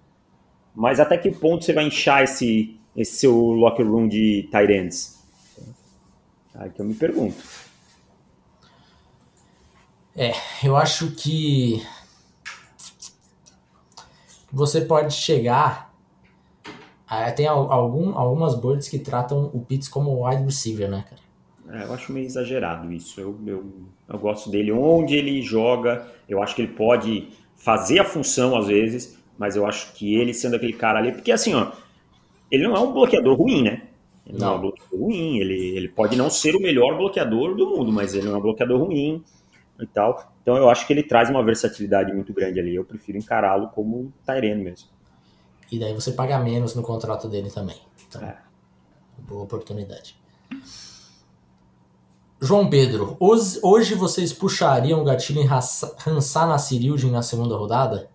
[0.75, 5.25] Mas até que ponto você vai inchar esse, esse seu locker room de tight ends?
[6.55, 7.43] Aí que eu me pergunto.
[10.15, 11.83] É, eu acho que
[14.57, 15.95] você pode chegar.
[17.37, 21.79] Tem algum, algumas boards que tratam o Pitts como wide receiver, né, cara?
[21.79, 23.21] É, eu acho meio exagerado isso.
[23.21, 23.65] Eu, eu,
[24.09, 26.07] eu gosto dele onde ele joga.
[26.29, 30.33] Eu acho que ele pode fazer a função às vezes, mas eu acho que ele
[30.33, 31.13] sendo aquele cara ali.
[31.13, 31.73] Porque assim, ó,
[32.51, 33.83] ele não é um bloqueador ruim, né?
[34.27, 35.39] Ele não, não é um bloqueador ruim.
[35.39, 38.43] Ele, ele pode não ser o melhor bloqueador do mundo, mas ele não é um
[38.43, 39.23] bloqueador ruim
[39.79, 40.36] e tal.
[40.47, 42.73] Então eu acho que ele traz uma versatilidade muito grande ali.
[42.73, 44.89] Eu prefiro encará-lo como Tyrene mesmo.
[45.73, 47.77] E daí você paga menos no contrato dele também.
[48.07, 48.39] Então, é.
[49.19, 50.17] boa oportunidade.
[52.41, 58.09] João Pedro, hoje vocês puxariam o gatilho em Hansana Cirildin na segunda rodada?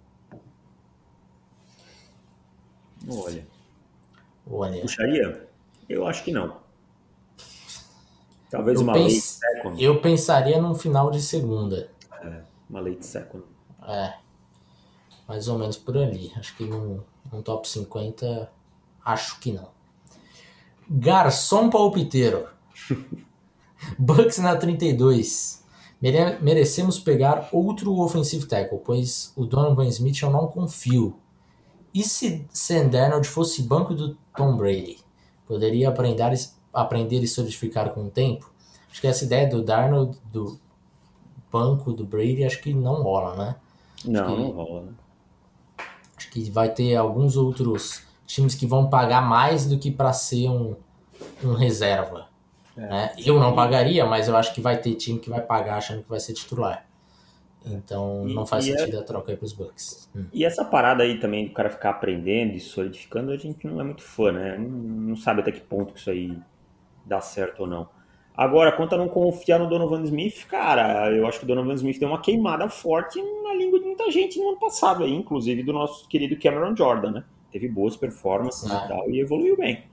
[3.09, 3.45] Olha.
[4.49, 4.79] Olha.
[4.79, 5.49] Puxaria?
[5.89, 6.55] Eu acho que não.
[8.49, 9.83] Talvez eu uma late second.
[9.83, 11.91] Eu pensaria num final de segunda.
[12.21, 13.43] É, uma late second.
[13.87, 14.13] É.
[15.27, 16.31] Mais ou menos por ali.
[16.35, 18.51] Acho que num, num top 50,
[19.03, 19.69] acho que não.
[20.89, 22.47] Garçom palpiteiro.
[23.97, 25.63] Bucks na 32.
[26.01, 31.15] Mere merecemos pegar outro offensive tackle, pois o Donovan Smith eu não confio.
[31.93, 34.97] E se Sam Darnold fosse banco do Tom Brady?
[35.45, 36.31] Poderia aprender,
[36.73, 38.51] aprender e solidificar com o tempo?
[38.89, 40.59] Acho que essa ideia do Darnold, do
[41.51, 43.55] banco do Brady, acho que não rola, né?
[44.05, 44.81] Não, que, não rola.
[44.83, 44.91] Né?
[46.15, 50.49] Acho que vai ter alguns outros times que vão pagar mais do que para ser
[50.49, 50.75] um,
[51.43, 52.27] um reserva.
[52.77, 52.81] É.
[52.81, 53.15] Né?
[53.17, 56.09] Eu não pagaria, mas eu acho que vai ter time que vai pagar achando que
[56.09, 56.85] vai ser titular.
[57.65, 58.99] Então e, não faz é sentido é...
[58.99, 60.09] a troca aí pros Bucks.
[60.15, 60.25] Hum.
[60.33, 63.83] E essa parada aí também do cara ficar aprendendo e solidificando, a gente não é
[63.83, 64.57] muito fã, né?
[64.57, 66.37] Não, não sabe até que ponto que isso aí
[67.05, 67.87] dá certo ou não.
[68.35, 71.99] Agora, quanto a não confiar no Donovan Smith, cara, eu acho que o Donovan Smith
[71.99, 75.73] deu uma queimada forte na língua de muita gente no ano passado aí, inclusive do
[75.73, 77.23] nosso querido Cameron Jordan, né?
[77.51, 78.83] Teve boas performances ah.
[78.85, 79.83] e tal e evoluiu bem.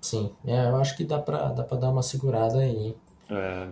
[0.00, 2.96] Sim, é, eu acho que dá pra, dá pra dar uma segurada aí.
[3.30, 3.68] É.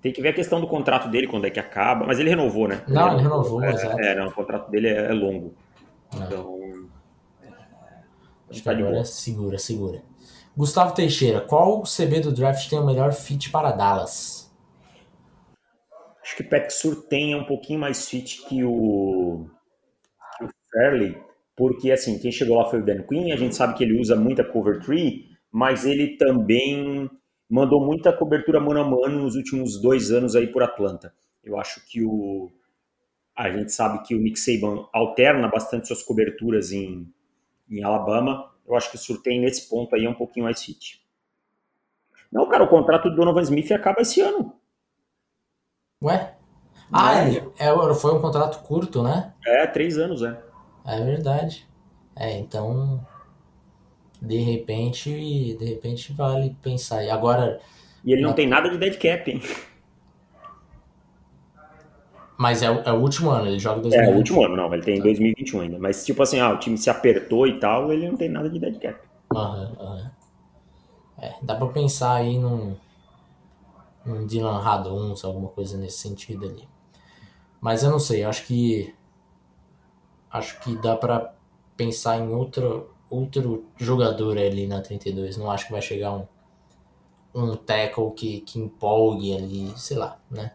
[0.00, 2.06] Tem que ver a questão do contrato dele, quando é que acaba.
[2.06, 2.82] Mas ele renovou, né?
[2.86, 4.00] Não, ele renovou, é, exato.
[4.00, 5.52] É, não, o contrato dele é, é longo.
[6.12, 6.24] É.
[6.24, 6.58] Então.
[8.50, 10.02] Acho que agora segura, segura.
[10.58, 14.52] Gustavo Teixeira, qual CB do draft tem o melhor fit para Dallas?
[16.20, 16.74] Acho que o Pack
[17.08, 19.48] tem um pouquinho mais fit que o,
[20.36, 21.16] que o Fairley,
[21.56, 24.16] porque assim, quem chegou lá foi o Dan Quinn, a gente sabe que ele usa
[24.16, 27.08] muita cover tree, mas ele também
[27.48, 31.14] mandou muita cobertura mano a mano nos últimos dois anos aí por Atlanta.
[31.44, 32.50] Eu acho que o
[33.36, 37.08] a gente sabe que o Nick Saban alterna bastante suas coberturas em,
[37.70, 38.47] em Alabama.
[38.68, 41.02] Eu acho que o Surtain nesse ponto aí é um pouquinho mais fit.
[42.30, 44.54] Não, cara, o contrato do Donovan Smith acaba esse ano.
[46.02, 46.36] Ué?
[46.92, 49.34] Ah, é, é, foi um contrato curto, né?
[49.44, 50.40] É, três anos, é.
[50.84, 51.66] É verdade.
[52.14, 53.04] É, então
[54.20, 55.10] de repente,
[55.58, 57.04] de repente vale pensar.
[57.04, 57.60] E agora.
[58.04, 58.36] E ele não na...
[58.36, 59.40] tem nada de dead cap, hein?
[62.38, 64.12] Mas é, é o último ano, ele joga 2021.
[64.12, 65.78] É, o último ano, não, ele tem 2021 ainda.
[65.78, 68.60] Mas tipo assim, ah, o time se apertou e tal, ele não tem nada de
[68.60, 69.00] dead cap.
[69.34, 70.10] Aham, aham.
[71.20, 72.76] É, dá pra pensar aí num,
[74.06, 76.68] num Dylan Raduns, alguma coisa nesse sentido ali.
[77.60, 78.94] Mas eu não sei, acho que
[80.30, 81.34] acho que dá pra
[81.76, 85.36] pensar em outro, outro jogador ali na 32.
[85.36, 86.26] Não acho que vai chegar um,
[87.34, 90.52] um tackle que, que empolgue ali, sei lá, né?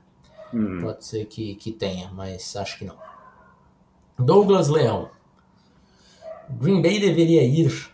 [0.53, 0.79] Hum.
[0.81, 2.95] Pode ser que, que tenha, mas acho que não.
[4.17, 5.09] Douglas Leão.
[6.49, 7.89] Green Bay deveria ir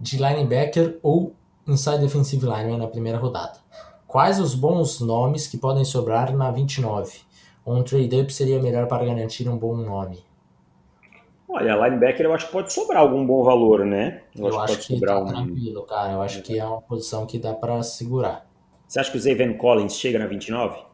[0.00, 1.34] de linebacker ou
[1.66, 3.58] inside defensive lineman na primeira rodada.
[4.06, 7.20] Quais os bons nomes que podem sobrar na 29?
[7.66, 10.22] Um trade-up seria melhor para garantir um bom nome.
[11.48, 14.22] Olha, linebacker eu acho que pode sobrar algum bom valor, né?
[14.36, 15.26] Eu, eu acho, que, que tá um...
[15.26, 16.12] tranquilo, cara.
[16.12, 18.46] Eu acho que é uma posição que dá para segurar.
[18.86, 20.93] Você acha que o Zayvon Collins chega na 29?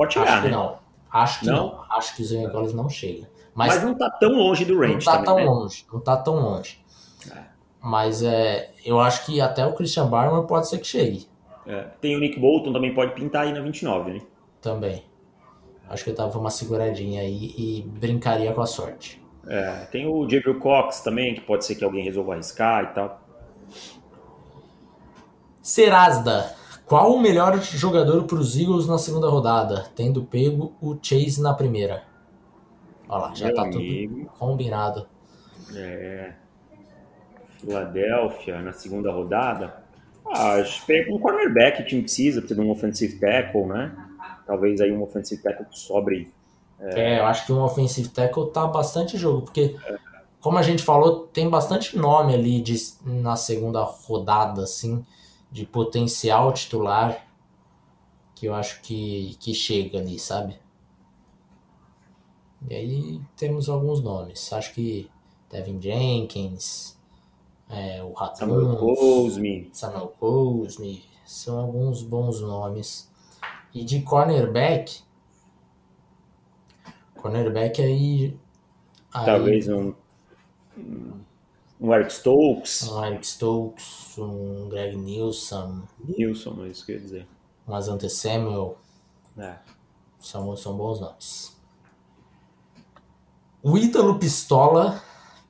[0.00, 0.50] Pode chegar, acho né?
[0.50, 0.78] não.
[1.12, 1.56] Acho que não.
[1.56, 1.84] não.
[1.90, 3.28] Acho que o Zayvon Collins não chega.
[3.54, 5.44] Mas, Mas, não tá tão longe do range Não tá também, tão né?
[5.44, 5.86] longe.
[5.92, 6.82] Não tá tão longe.
[7.30, 7.42] É.
[7.82, 11.28] Mas é, eu acho que até o Christian Barmer pode ser que chegue.
[11.66, 11.82] É.
[12.00, 14.20] Tem o Nick Bolton, também pode pintar aí na 29, né?
[14.62, 15.04] Também.
[15.90, 19.22] Acho que eu tava uma seguradinha aí e brincaria com a sorte.
[19.46, 23.20] É, tem o Gabriel Cox também, que pode ser que alguém resolva arriscar e tal.
[25.60, 26.54] Serasda,
[26.90, 31.54] qual o melhor jogador para os Eagles na segunda rodada, tendo pego o Chase na
[31.54, 32.02] primeira?
[33.08, 34.14] Olha lá, já Meu tá amigo.
[34.14, 35.06] tudo combinado.
[35.72, 36.32] É.
[37.60, 39.84] Filadélfia na segunda rodada.
[40.26, 43.94] Ah, acho que um cornerback o time precisa, precisa de um offensive tackle, né?
[44.44, 46.28] Talvez aí um offensive tackle que sobre
[46.80, 47.00] é...
[47.00, 49.76] é, eu acho que um offensive tackle tá bastante jogo, porque,
[50.40, 52.74] como a gente falou, tem bastante nome ali de,
[53.04, 55.06] na segunda rodada, assim,
[55.50, 57.26] de potencial titular,
[58.34, 60.58] que eu acho que, que chega ali, sabe?
[62.68, 64.52] E aí temos alguns nomes.
[64.52, 65.10] Acho que
[65.50, 66.98] Devin Jenkins,
[67.68, 69.70] é, o Ratuns, Samuel Cosme.
[69.72, 73.10] Samuel Cosme, são alguns bons nomes.
[73.72, 75.02] E de cornerback,
[77.20, 78.36] Cornerback aí.
[79.12, 79.94] aí Talvez um.
[81.80, 82.88] Um Eric Stokes.
[82.88, 85.82] Um Eric Stokes, um Greg Nilsson.
[85.98, 87.26] Nilsson, é isso que eu ia dizer.
[87.66, 88.76] Um Asante Samuel.
[89.38, 89.54] É.
[90.18, 91.56] São, são bons nomes.
[93.62, 95.02] O Ítalo Pistola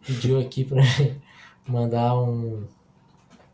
[0.07, 0.83] pediu aqui para
[1.67, 2.65] mandar um,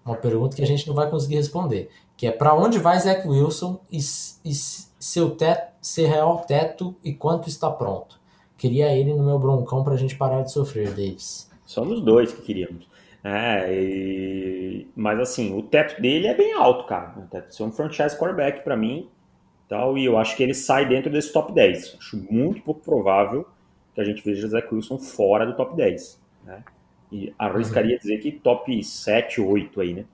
[0.05, 1.91] uma pergunta que a gente não vai conseguir responder.
[2.15, 7.15] Que é para onde vai Zach Wilson e, e seu teto, ser real teto e
[7.15, 8.21] quanto está pronto.
[8.59, 11.51] Queria ele no meu broncão para a gente parar de sofrer, Davis.
[11.67, 12.89] Somos dois que queríamos.
[13.23, 14.89] É, e...
[14.95, 17.19] mas assim, o teto dele é bem alto, cara.
[17.19, 19.11] O teto de ser um franchise quarterback para mim.
[19.69, 21.97] Tal, e eu acho que ele sai dentro desse top 10.
[21.99, 23.45] Acho muito pouco provável
[23.93, 26.23] que a gente veja Zach Wilson fora do top 10.
[26.45, 26.63] Né?
[27.11, 27.99] E arriscaria uhum.
[27.99, 30.05] dizer que top 7, 8 aí, né?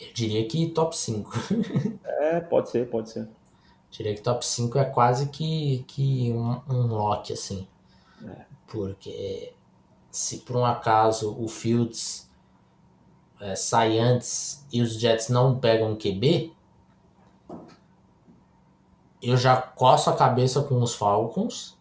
[0.00, 1.30] Eu diria que top 5.
[2.04, 3.28] é, pode ser, pode ser.
[3.90, 7.66] Diria que top 5 é quase que, que um, um lock, assim.
[8.26, 8.44] É.
[8.66, 9.52] Porque
[10.16, 12.26] se por um acaso o Fields
[13.38, 16.54] é, sai antes e os Jets não pegam um QB,
[19.22, 21.76] eu já coço a cabeça com os Falcons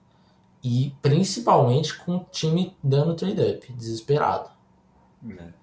[0.61, 4.49] e principalmente com o time dando trade-up, desesperado.
[5.29, 5.53] É.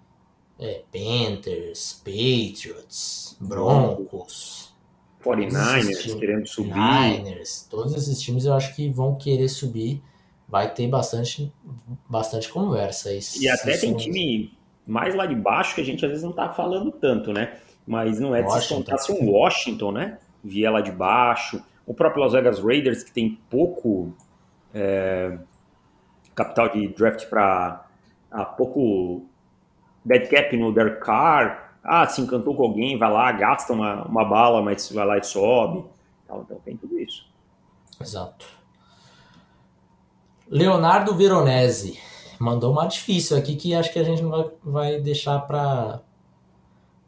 [0.58, 4.72] é, Panthers, Patriots, Broncos.
[5.22, 6.72] 49ers querendo subir.
[6.72, 10.02] 49ers, todos esses times eu acho que vão querer subir.
[10.52, 11.50] Vai ter bastante,
[12.06, 13.08] bastante conversa.
[13.10, 14.52] e até tem time
[14.86, 17.56] mais lá de baixo que a gente às vezes não tá falando tanto, né?
[17.86, 20.18] Mas não é de se contar se um Washington, né?
[20.44, 21.64] Vier lá de baixo.
[21.86, 24.12] O próprio Las Vegas Raiders, que tem pouco
[24.74, 25.38] é,
[26.34, 27.86] capital de draft para
[28.58, 29.24] pouco
[30.04, 31.78] dead cap no Derek Carr.
[31.82, 35.24] Ah, se encantou com alguém, vai lá, gasta uma, uma bala, mas vai lá e
[35.24, 35.82] sobe.
[36.24, 37.26] Então tem tudo isso.
[37.98, 38.61] Exato.
[40.52, 41.98] Leonardo Veronese
[42.38, 46.02] mandou uma difícil aqui que acho que a gente não vai, vai deixar para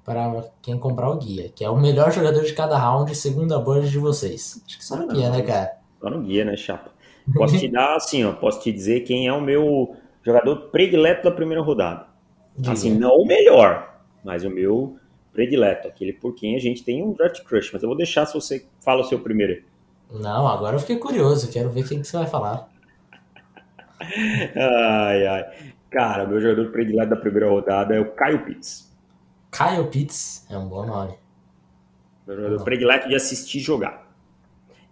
[0.03, 3.59] para quem comprar o guia, que é o melhor jogador de cada round, segundo a
[3.59, 4.63] board de vocês.
[4.67, 5.73] Acho que só no guia, né, cara?
[6.01, 6.91] Só no guia, né, chapa?
[7.35, 11.31] Posso te dar assim, ó, posso te dizer quem é o meu jogador predileto da
[11.31, 12.07] primeira rodada.
[12.57, 12.73] Diga.
[12.73, 14.97] Assim, não o melhor, mas o meu
[15.33, 18.33] predileto, aquele por quem a gente tem um draft crush, mas eu vou deixar se
[18.33, 19.63] você fala o seu primeiro.
[20.11, 22.74] Não, agora eu fiquei curioso, quero ver quem que você vai falar.
[24.57, 25.73] Ai, ai.
[25.91, 28.93] Cara, meu jogador predileto da primeira rodada é o Caio Pitts.
[29.51, 31.17] Kyle Pitts é um bom nome.
[32.27, 34.05] Meu jogador predileto de assistir jogar.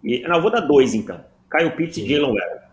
[0.03, 1.23] E, não, eu vou dar dois então.
[1.51, 2.63] Kyle Pitts e Jalen Waddle.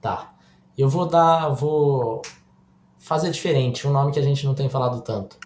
[0.00, 0.34] Tá.
[0.78, 2.22] Eu vou dar, vou
[2.98, 5.36] fazer diferente, um nome que a gente não tem falado tanto.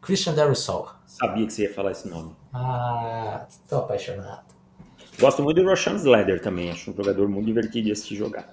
[0.00, 0.88] Christian Darrisol.
[1.06, 2.34] Sabia que você ia falar esse nome.
[2.54, 4.47] Ah, tô apaixonado.
[5.20, 8.48] Gosto muito do Roshan Slater também, acho um jogador muito divertido de assistir jogar.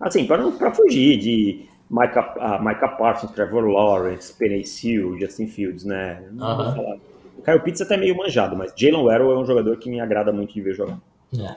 [0.00, 6.22] Assim, para fugir de Micah, uh, Micah Parsons, Trevor Lawrence, Penny Seal, Justin Fields, né?
[6.32, 6.96] Não vou falar.
[7.36, 10.00] O Kyle Pitts é até meio manjado, mas Jalen Waddle é um jogador que me
[10.00, 10.98] agrada muito de ver jogar.
[11.38, 11.56] É.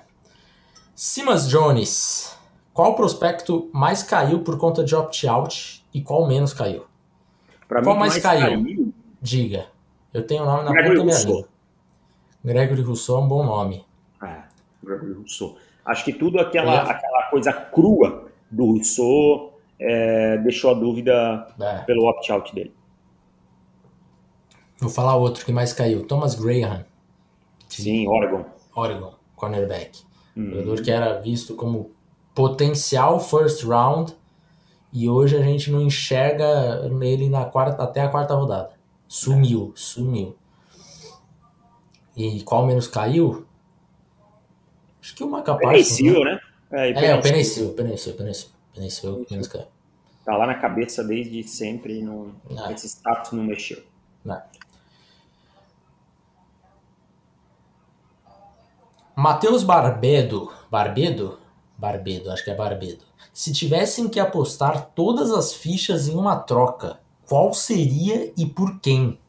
[0.96, 2.38] Simas Jones.
[2.74, 6.86] Qual prospecto mais caiu por conta de opt-out e qual menos caiu?
[7.68, 8.64] Pra qual mais, mais caiu?
[8.64, 8.94] caiu?
[9.22, 9.68] Diga.
[10.14, 11.50] Eu tenho o nome na Gregory ponta da minha língua.
[12.44, 13.86] Gregory Rousseau é um bom nome.
[14.86, 15.58] Rousseau.
[15.86, 16.92] Acho que tudo aquela, é.
[16.92, 21.80] aquela coisa crua do Rousseau é, deixou a dúvida é.
[21.80, 22.74] pelo opt-out dele.
[24.80, 26.06] Vou falar outro que mais caiu.
[26.06, 26.86] Thomas Graham.
[27.70, 28.46] Sim, Oregon.
[28.76, 30.02] Oregon, cornerback.
[30.36, 30.52] Uhum.
[30.52, 31.92] Jogador que era visto como
[32.34, 34.16] potencial first round
[34.92, 38.72] e hoje a gente não enxerga nele na quarta, até a quarta rodada.
[39.08, 39.80] Sumiu, é.
[39.80, 40.36] sumiu.
[42.16, 43.46] E qual menos caiu?
[45.04, 45.60] Acho que o Macapá.
[45.60, 46.39] Penicil, né?
[46.72, 48.49] É, é o Penicil, Penicil, Penicil.
[48.74, 49.68] Penicil menos caiu
[50.24, 52.72] tá lá na cabeça desde sempre, não, não.
[52.72, 53.84] esse status não mexeu.
[54.24, 54.41] Não.
[59.16, 61.39] Matheus Barbedo, Barbedo?
[61.78, 63.04] Barbedo, acho que é Barbedo.
[63.34, 69.20] Se tivessem que apostar todas as fichas em uma troca, qual seria e por quem?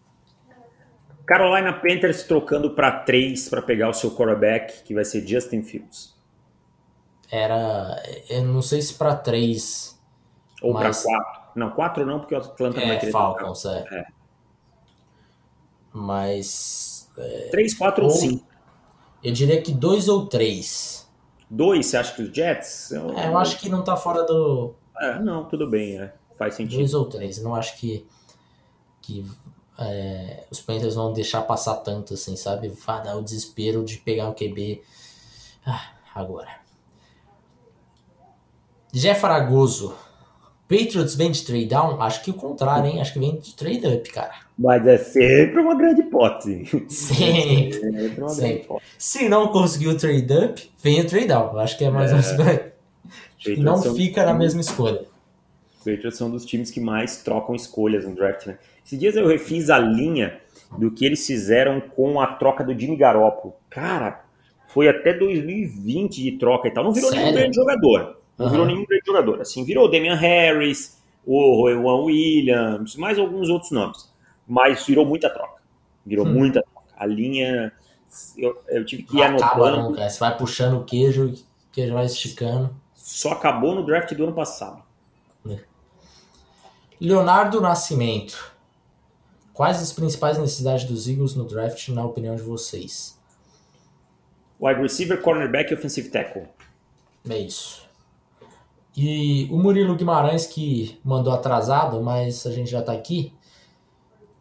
[1.27, 6.15] Carolina Panthers trocando para três para pegar o seu quarterback, que vai ser Justin Fields.
[7.31, 9.99] Era, eu não sei se para três
[10.63, 11.03] ou Mas...
[11.03, 11.45] para quatro.
[11.55, 13.85] Não, quatro não, porque o Atlanta é, não vai querer Falcons, é.
[13.91, 14.07] é.
[15.93, 17.11] Mas.
[17.17, 17.49] É...
[17.51, 18.47] Três, quatro ou, ou cinco.
[19.23, 21.09] Eu diria que dois ou três.
[21.49, 22.91] Dois, você acha que os Jets?
[22.91, 24.75] Eu, é, eu acho que não tá fora do.
[25.01, 26.13] É, não, tudo bem, é.
[26.37, 26.79] faz sentido.
[26.79, 28.07] Dois ou três, não acho que,
[29.01, 29.25] que
[29.79, 32.69] é, os Panthers vão deixar passar tanto assim, sabe?
[32.69, 34.83] Vai dar o desespero de pegar o QB
[35.67, 36.51] ah, agora.
[38.93, 39.95] Jeff Fragoso,
[40.69, 42.01] Patriots vem de trade down?
[42.01, 43.01] Acho que o contrário, hein?
[43.01, 44.35] Acho que vem de trade up, cara.
[44.57, 46.65] Mas é sempre uma grande hipótese.
[46.89, 47.77] Sempre.
[47.77, 48.77] É sempre, sempre.
[48.97, 51.59] Se não conseguiu o trade up, vem o trade down.
[51.59, 52.15] Acho que é mais é.
[52.15, 52.75] ou menos.
[53.59, 55.05] Não fica na mesma escolha.
[55.85, 58.59] Patriots são dos times que mais trocam escolhas no draft, né?
[58.85, 60.41] Esses dias eu refiz a linha
[60.79, 63.55] do que eles fizeram com a troca do Jimmy Garoppolo.
[63.71, 64.25] Cara,
[64.69, 66.85] foi até 2020 de troca e tal.
[66.85, 67.25] Não virou Sério?
[67.25, 68.17] nenhum grande jogador.
[68.37, 68.53] Não uhum.
[68.53, 69.41] virou nenhum grande jogador.
[69.41, 74.13] Assim, virou Damian Harris, o Juan Williams, mais alguns outros nomes.
[74.47, 75.63] Mas virou muita troca.
[76.05, 76.33] Virou hum.
[76.33, 76.89] muita troca.
[76.97, 77.73] A linha.
[78.37, 79.89] Eu, eu tive que ir Acaba anotando.
[79.89, 80.11] Não, cara.
[80.11, 81.35] Você vai puxando o queijo, o
[81.73, 82.75] queijo vai esticando.
[82.95, 84.83] Só acabou no draft do ano passado.
[85.49, 85.59] É.
[87.01, 88.53] Leonardo Nascimento.
[89.53, 93.19] Quais as principais necessidades dos Eagles no draft, na opinião de vocês?
[94.61, 96.49] Wide receiver, cornerback e offensive tackle.
[97.29, 97.85] É isso.
[98.97, 103.33] E o Murilo Guimarães, que mandou atrasado, mas a gente já está aqui,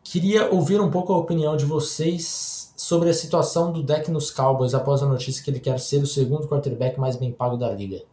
[0.03, 4.73] queria ouvir um pouco a opinião de vocês sobre a situação do deck nos Cowboys
[4.73, 8.03] após a notícia que ele quer ser o segundo quarterback mais bem pago da liga.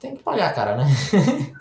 [0.00, 0.86] Tem que pagar, cara, né?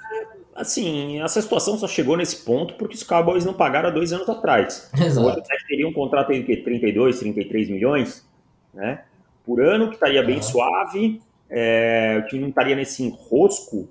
[0.57, 4.27] assim, essa situação só chegou nesse ponto porque os Cowboys não pagaram há dois anos
[4.27, 4.91] atrás.
[4.99, 5.27] Exato.
[5.27, 8.27] Hoje teria um contrato de 32, 33 milhões
[8.73, 9.03] né,
[9.45, 13.89] por ano, que estaria bem suave é, o time não estaria nesse enrosco,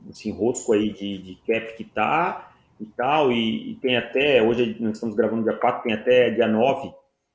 [0.00, 4.76] nesse enrosco aí de, de cap que tá e tal, e, e, tem até, hoje
[4.80, 6.92] nós estamos gravando dia 4, tem até dia 9,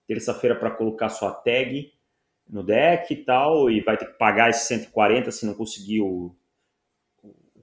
[0.08, 1.92] terça-feira para colocar sua tag.
[2.50, 6.36] no deck e tal, e vai ter que pagar esses 140 se não conseguir o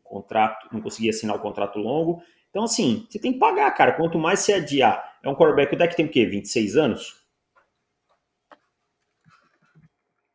[0.08, 2.22] contrato, não conseguir assinar o contrato longo.
[2.50, 3.92] Então, assim, você tem que pagar, cara.
[3.92, 5.18] Quanto mais você adiar.
[5.22, 6.24] É um quarterback, o deck tem o quê?
[6.24, 7.26] 26 anos?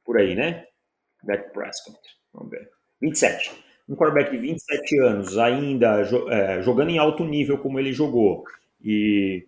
[0.04, 0.66] Por aí, né?
[1.24, 2.00] Dak Prescott.
[2.34, 2.70] Vamos ver.
[3.02, 3.52] 27.
[3.90, 8.44] Um quarterback de 27 anos, ainda é, jogando em alto nível como ele jogou.
[8.84, 9.48] E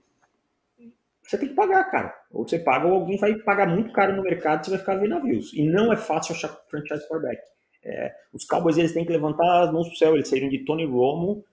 [1.22, 2.14] você tem que pagar, cara.
[2.32, 5.10] Ou você paga, ou alguém vai pagar muito caro no mercado você vai ficar vendo
[5.10, 5.54] navios.
[5.54, 7.42] E não é fácil achar franchise quarterback.
[7.86, 10.16] É, os Cowboys eles têm que levantar as mãos pro céu.
[10.16, 11.44] Eles saíram de Tony Romo,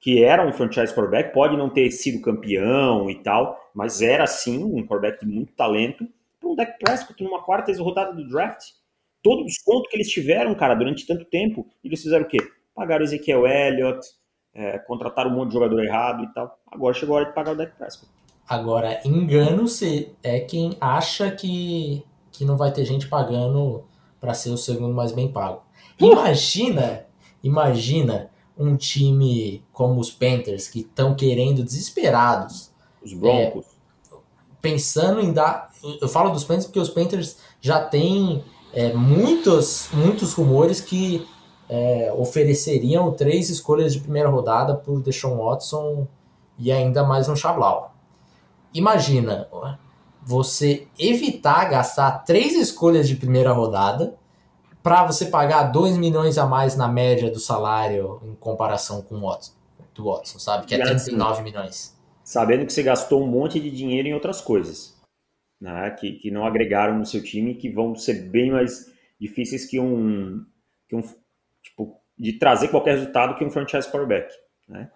[0.00, 4.62] que era um franchise quarterback, pode não ter sido campeão e tal, mas era sim
[4.64, 6.06] um quarterback de muito talento.
[6.40, 8.62] Para um Dak Prescott numa quarta rodada do draft
[9.26, 12.38] todo o desconto que eles tiveram, cara, durante tanto tempo, eles fizeram o quê?
[12.72, 14.06] Pagaram Ezequiel Elliott,
[14.54, 16.56] é, contrataram um monte de jogador errado e tal.
[16.70, 18.08] Agora chegou a hora de pagar o Dak Prescott.
[18.48, 23.84] Agora, engano-se é quem acha que, que não vai ter gente pagando
[24.20, 25.65] para ser o segundo mais bem pago.
[25.98, 27.06] Imagina,
[27.42, 32.70] imagina um time como os Panthers que estão querendo desesperados.
[33.02, 33.64] Os Broncos.
[33.64, 34.16] É,
[34.60, 35.70] pensando em dar.
[36.00, 41.26] Eu falo dos Panthers porque os Panthers já têm é, muitos, muitos rumores que
[41.68, 46.06] é, ofereceriam três escolhas de primeira rodada por Deshaun Watson
[46.58, 47.94] e ainda mais um Chablau.
[48.72, 49.48] Imagina
[50.22, 54.14] você evitar gastar três escolhas de primeira rodada
[54.86, 59.28] para você pagar 2 milhões a mais na média do salário em comparação com o
[59.28, 59.52] Watson,
[59.92, 60.64] do Watson, sabe?
[60.64, 62.00] Que é 39 assim, milhões.
[62.22, 64.96] Sabendo que você gastou um monte de dinheiro em outras coisas
[65.60, 68.86] né, que, que não agregaram no seu time, que vão ser bem mais
[69.20, 70.46] difíceis que um,
[70.88, 71.02] que um
[71.64, 74.32] tipo, de trazer qualquer resultado que um franchise quarterback.
[74.68, 74.88] Né?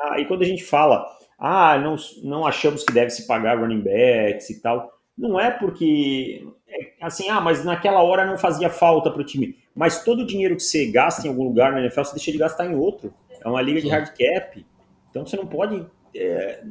[0.00, 1.04] Ah, e quando a gente fala,
[1.36, 6.46] ah, não, não achamos que deve se pagar running backs e tal, não é porque,
[6.68, 9.56] é assim, ah, mas naquela hora não fazia falta para o time.
[9.74, 12.38] Mas todo o dinheiro que você gasta em algum lugar na NFL, você deixa de
[12.38, 13.12] gastar em outro.
[13.44, 14.64] É uma liga de hard cap.
[15.10, 15.86] Então você não pode.
[16.14, 16.64] É,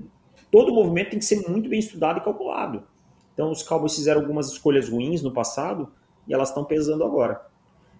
[0.51, 2.83] todo movimento tem que ser muito bem estudado e calculado.
[3.33, 5.91] Então os Cowboys fizeram algumas escolhas ruins no passado
[6.27, 7.41] e elas estão pesando agora.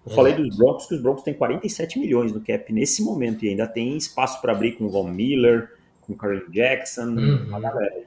[0.06, 0.14] Eu é.
[0.14, 3.66] falei dos Broncos que os Broncos têm 47 milhões no cap nesse momento e ainda
[3.66, 5.72] tem espaço para abrir com o Von Miller,
[6.02, 7.44] com o Karen Jackson, uhum.
[7.48, 8.04] uma galera.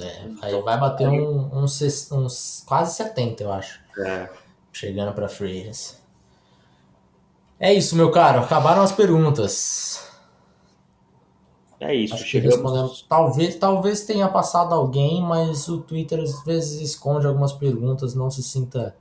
[0.00, 3.80] É, aí vai bater uns, uns, quase 70, eu acho.
[3.98, 4.28] É.
[4.72, 5.70] Chegando para free
[7.60, 8.40] É isso, meu caro.
[8.40, 10.10] Acabaram as perguntas.
[11.78, 12.14] É isso.
[12.14, 12.54] Acho chegamos...
[12.54, 13.04] respondemos.
[13.06, 18.42] Talvez, talvez tenha passado alguém, mas o Twitter às vezes esconde algumas perguntas, não se
[18.42, 18.96] sinta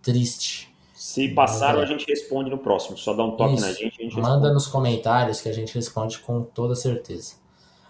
[0.00, 0.72] triste.
[0.94, 1.82] Se passaram, é.
[1.82, 2.96] a gente responde no próximo.
[2.96, 3.66] Só dá um toque isso.
[3.66, 4.02] na gente.
[4.02, 4.54] gente Manda responde.
[4.54, 7.34] nos comentários que a gente responde com toda certeza.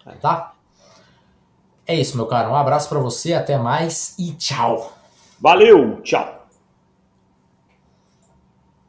[0.06, 0.12] É.
[0.12, 0.54] Tá?
[1.88, 2.50] É isso, meu caro.
[2.50, 4.92] Um abraço para você, até mais e tchau.
[5.40, 6.46] Valeu, tchau.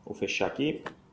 [0.06, 0.84] Vou fechar aqui.